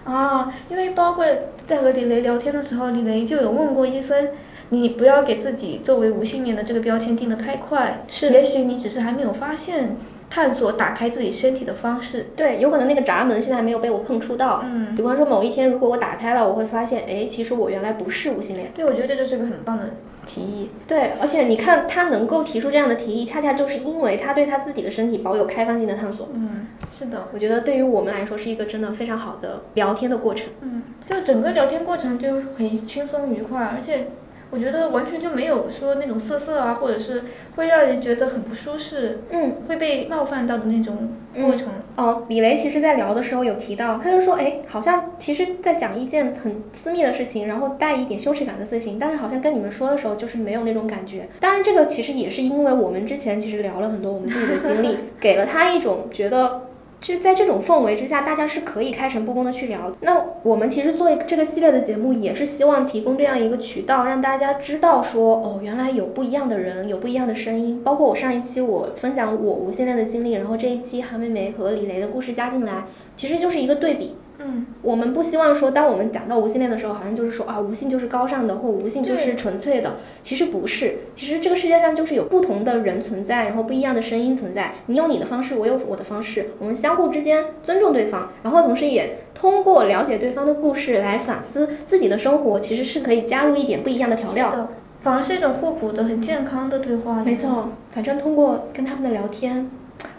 [0.04, 1.24] 啊，因为包括
[1.66, 4.28] 在和李雷聊天的时候，李雷就有问过医生，
[4.68, 9.96] 你不要给自己作为无性恋的这个标签定得太快，是，也许你只是还没有发现
[10.34, 12.26] 探索打开自己身体的方式。
[12.34, 14.64] 对，有可能那个闸门现在还没有被我碰触到。
[14.64, 14.96] 嗯。
[14.96, 18.72] 比方说某一天如果我打开了，我会发现，哎，其实我原来不是无性恋。
[18.74, 19.90] 对，我觉得这就是个很棒的。
[20.26, 26.30] 提议对，而且你看他能够提出这样的提议，恰恰就是因为他对他自己的身体保有开放性的探索。
[26.32, 26.66] 嗯，
[26.98, 30.48] 是的，我觉得对于我们来说是一个真的非常好的聊天的过程。
[30.62, 34.08] 嗯，就整个聊天过程就很轻松愉快，而且。
[34.50, 37.24] 我觉得完全就没有说那种涩涩啊，或者是
[37.56, 41.68] 会让人觉得很不舒适，嗯，会被冒犯到的那种过程。
[41.96, 51.28] 哦，李雷其实在聊的时候有提到，他就说，哎，好像其实在讲一件很私密的事情，然后带一点羞耻感的事情，但是好像跟你们说的时候就是没有那种感觉。
[51.40, 56.62] 当然，这个其实也是因为我们之前其实聊了很多我们自己的经历， 给了他一种觉得。
[57.04, 59.94] 是在这种氛围之下，大家是可以开诚布公的去聊。
[60.00, 67.82] 那我们其实做这个系列的节目，也是希望提供这样一个渠道，让大家知道说，哦，原来有不一样的人，有不一样的声音。
[67.84, 72.84] 包括我上一期我分享我无限恋的经历，然后这一期韩梅梅和李雷的故事加进来，
[73.18, 74.14] 其实就是一个对比。
[74.38, 79.96] 嗯，我们不希望说，当我们讲到无性恋的时候，好像就是说啊，无性就是高尚的，或无性就是纯粹的。
[80.22, 84.72] 其实不是，其实这个世界上就是有不同的人存在，然后不一样的声音存在。
[84.86, 94.68] 你有你的方式，我有我的方式，我们相互之间尊重对方，然后同时也通过了解对方的故事来反思自己的生活，其实是可以加入一点不一样的调料的，
[95.02, 97.22] 反而是一种互补的、很健康的对话。
[97.22, 99.70] 没错，反正通过跟他们的聊天。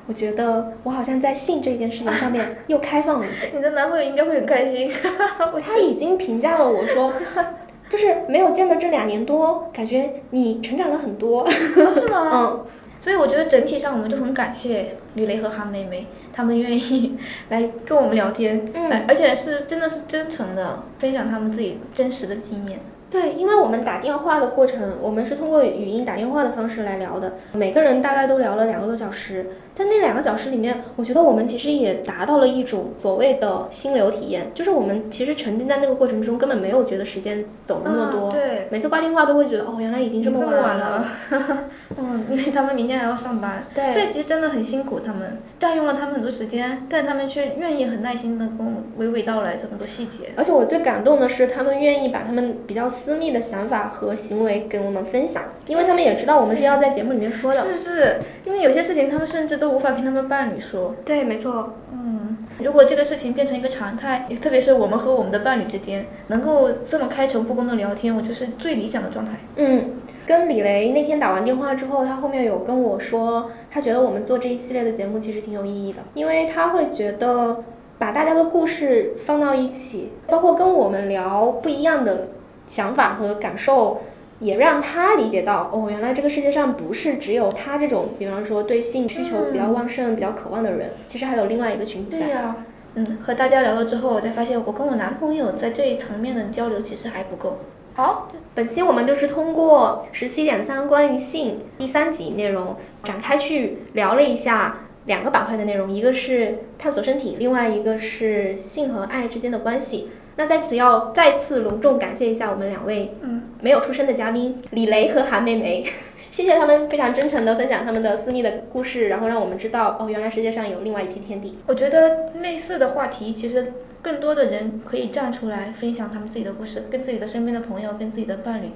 [0.08, 3.52] 我觉得我好像在性这件事情上面 又开放了一点。
[3.56, 4.92] 你的男朋友应该会很开心。
[5.66, 7.12] 他已经评价了我说，
[7.90, 11.50] 就是没有见的这两年多，感觉你成长了很多。
[11.50, 12.32] 是吗？
[12.34, 12.66] 嗯。
[13.02, 17.16] 所以我觉得整体上我们就很感谢吕雷和韩梅梅，他们愿意
[17.50, 22.80] 来跟我们聊天，嗯，而且是真的是真诚的分享他们自己真实的经验。
[23.12, 29.46] 对，因为我们打电话的过程，我们是通过语音打电话的方式来聊的，每个人大概都聊了两个多小时。
[29.78, 38.32] 但那两个小时里面，我觉得我们其实也达到了一种所谓的心流体验，就是我们其实沉浸在那个过程中，根本没有觉得时间走那么多。
[38.32, 38.68] 对。
[38.72, 41.06] 每次挂电话都会觉得，哦，原来已经这么晚了。
[41.98, 43.64] 嗯，因为他们明天还要上班。
[43.74, 43.94] 对。
[43.94, 50.32] 所以其实真的很辛苦，他们占用了他们很多时间，但他们却愿意很耐心的跟我娓娓道来这么多细节。
[50.36, 57.62] 而且我最感动的是，他们愿意把他们比较私密的想法和行为跟我们分享，因为他们也知道我们是要在节目里面说的。
[57.62, 60.26] 是是，因为有些事情他们甚至都无法跟他们。
[60.28, 69.34] 伴侣说，对，没错，嗯，如果这个事情变成一个常态，特别是我们和我们的伴侣之间能够这么开诚布公的聊天，我觉得是最理想的状态。
[69.58, 69.82] 嗯，
[70.26, 77.64] 跟李雷那天打完电话之后，他后面有跟我说，他觉得我们做这一系列的节目其实挺有意义的，因为他会觉得
[77.98, 82.30] 把大家的故事放到一起，包括跟我们聊不一样的
[82.68, 84.02] 想法和感受。
[84.40, 92.18] 也让他理解到，哦，原来这个世界上不是只有他这种，比方说对性需求比较旺盛、比较渴望的人，其实还有另外一个群体。
[92.18, 92.56] 对呀，
[92.96, 97.60] 嗯，和大家聊了之后，我才发现我跟我男朋友在这一层面的交流其实还不够。
[97.94, 110.10] 好，本期我们就是通过十七点三关于性第三集内容展开去聊了一下两个板块的内容，一个是探索身体，另外一个是性和爱之间的关系。
[110.36, 115.84] 那在此要再次隆重感谢一下我们两位嗯没有出声的嘉宾李雷和韩梅梅，
[116.32, 121.58] 谢谢他们非常真诚的分享他们的私密的故事，然后让我们知道哦原来世界上有另外一片天地。
[121.68, 128.68] 我觉得类似的话题其实更多的人可以站出来分享他们自己的故事，跟自己的身边的朋友，跟自己的伴侣。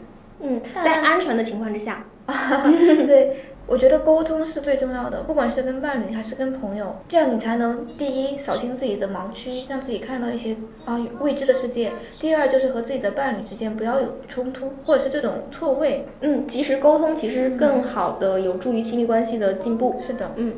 [0.42, 2.06] 嗯，在安全的情况之下。
[3.06, 3.36] 对。
[3.70, 11.90] 我觉得沟通是最重要的，不管是跟伴侣还是跟朋友，这样你才能第一扫清自己的盲区，让自己看到一些啊未知的世界；
[12.20, 16.06] 第二就是和自己的伴侣之间不要有冲突，或者是这种错位。
[16.22, 20.02] 嗯，及时沟通其实更好的有助于亲密关系的进步。
[20.06, 20.56] 是的，嗯，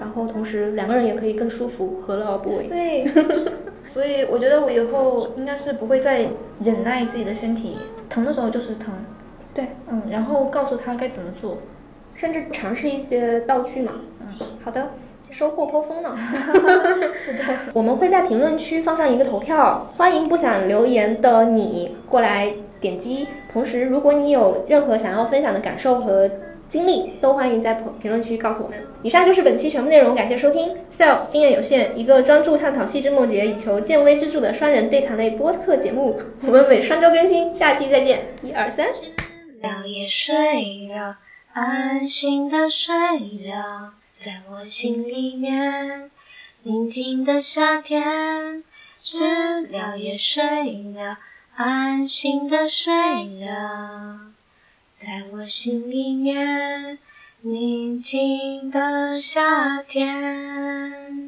[0.00, 2.66] 然后同时两个人也可以更舒服，何乐而不为？
[2.66, 3.06] 对，
[3.92, 6.26] 所以我觉得我以后应该是不会再
[6.62, 7.76] 忍耐自己的身体，
[8.08, 8.94] 疼的时候就是疼。
[9.52, 11.58] 对，嗯，然后告诉他该怎么做。
[12.24, 13.92] 甚至尝试一些道具嘛。
[14.20, 14.26] 嗯，
[14.64, 14.92] 好的，
[15.30, 16.16] 收获颇丰呢。
[17.22, 17.44] 是的。
[17.74, 22.50] 我们会在评论区放上一个投票，欢迎不想留言的你过来
[22.80, 23.28] 点击。
[23.52, 26.30] 同时，如果你有任何想要分享的感受和
[26.66, 28.78] 经历，都欢迎在评评论区告诉我们。
[29.02, 30.74] 以上就是本期全部内容，感谢收听。
[30.96, 36.18] Sales 经验有限，一个专注探讨细枝末节以求见微知著的双人对谈类播客节目。
[36.40, 38.20] 我们每双周更新，下期再见。
[38.42, 38.86] 一二三。
[38.94, 39.12] 知
[39.62, 40.34] 了也睡
[40.88, 41.18] 了，
[41.54, 42.92] 安心的睡
[43.46, 46.10] 了，在我心里面。
[46.64, 48.64] 宁静的夏天，
[49.00, 50.42] 知了也睡
[50.96, 51.16] 了，
[51.54, 52.92] 安心的睡
[53.38, 54.32] 了。
[54.94, 56.98] 在我心里面，
[57.42, 61.23] 宁静的夏天。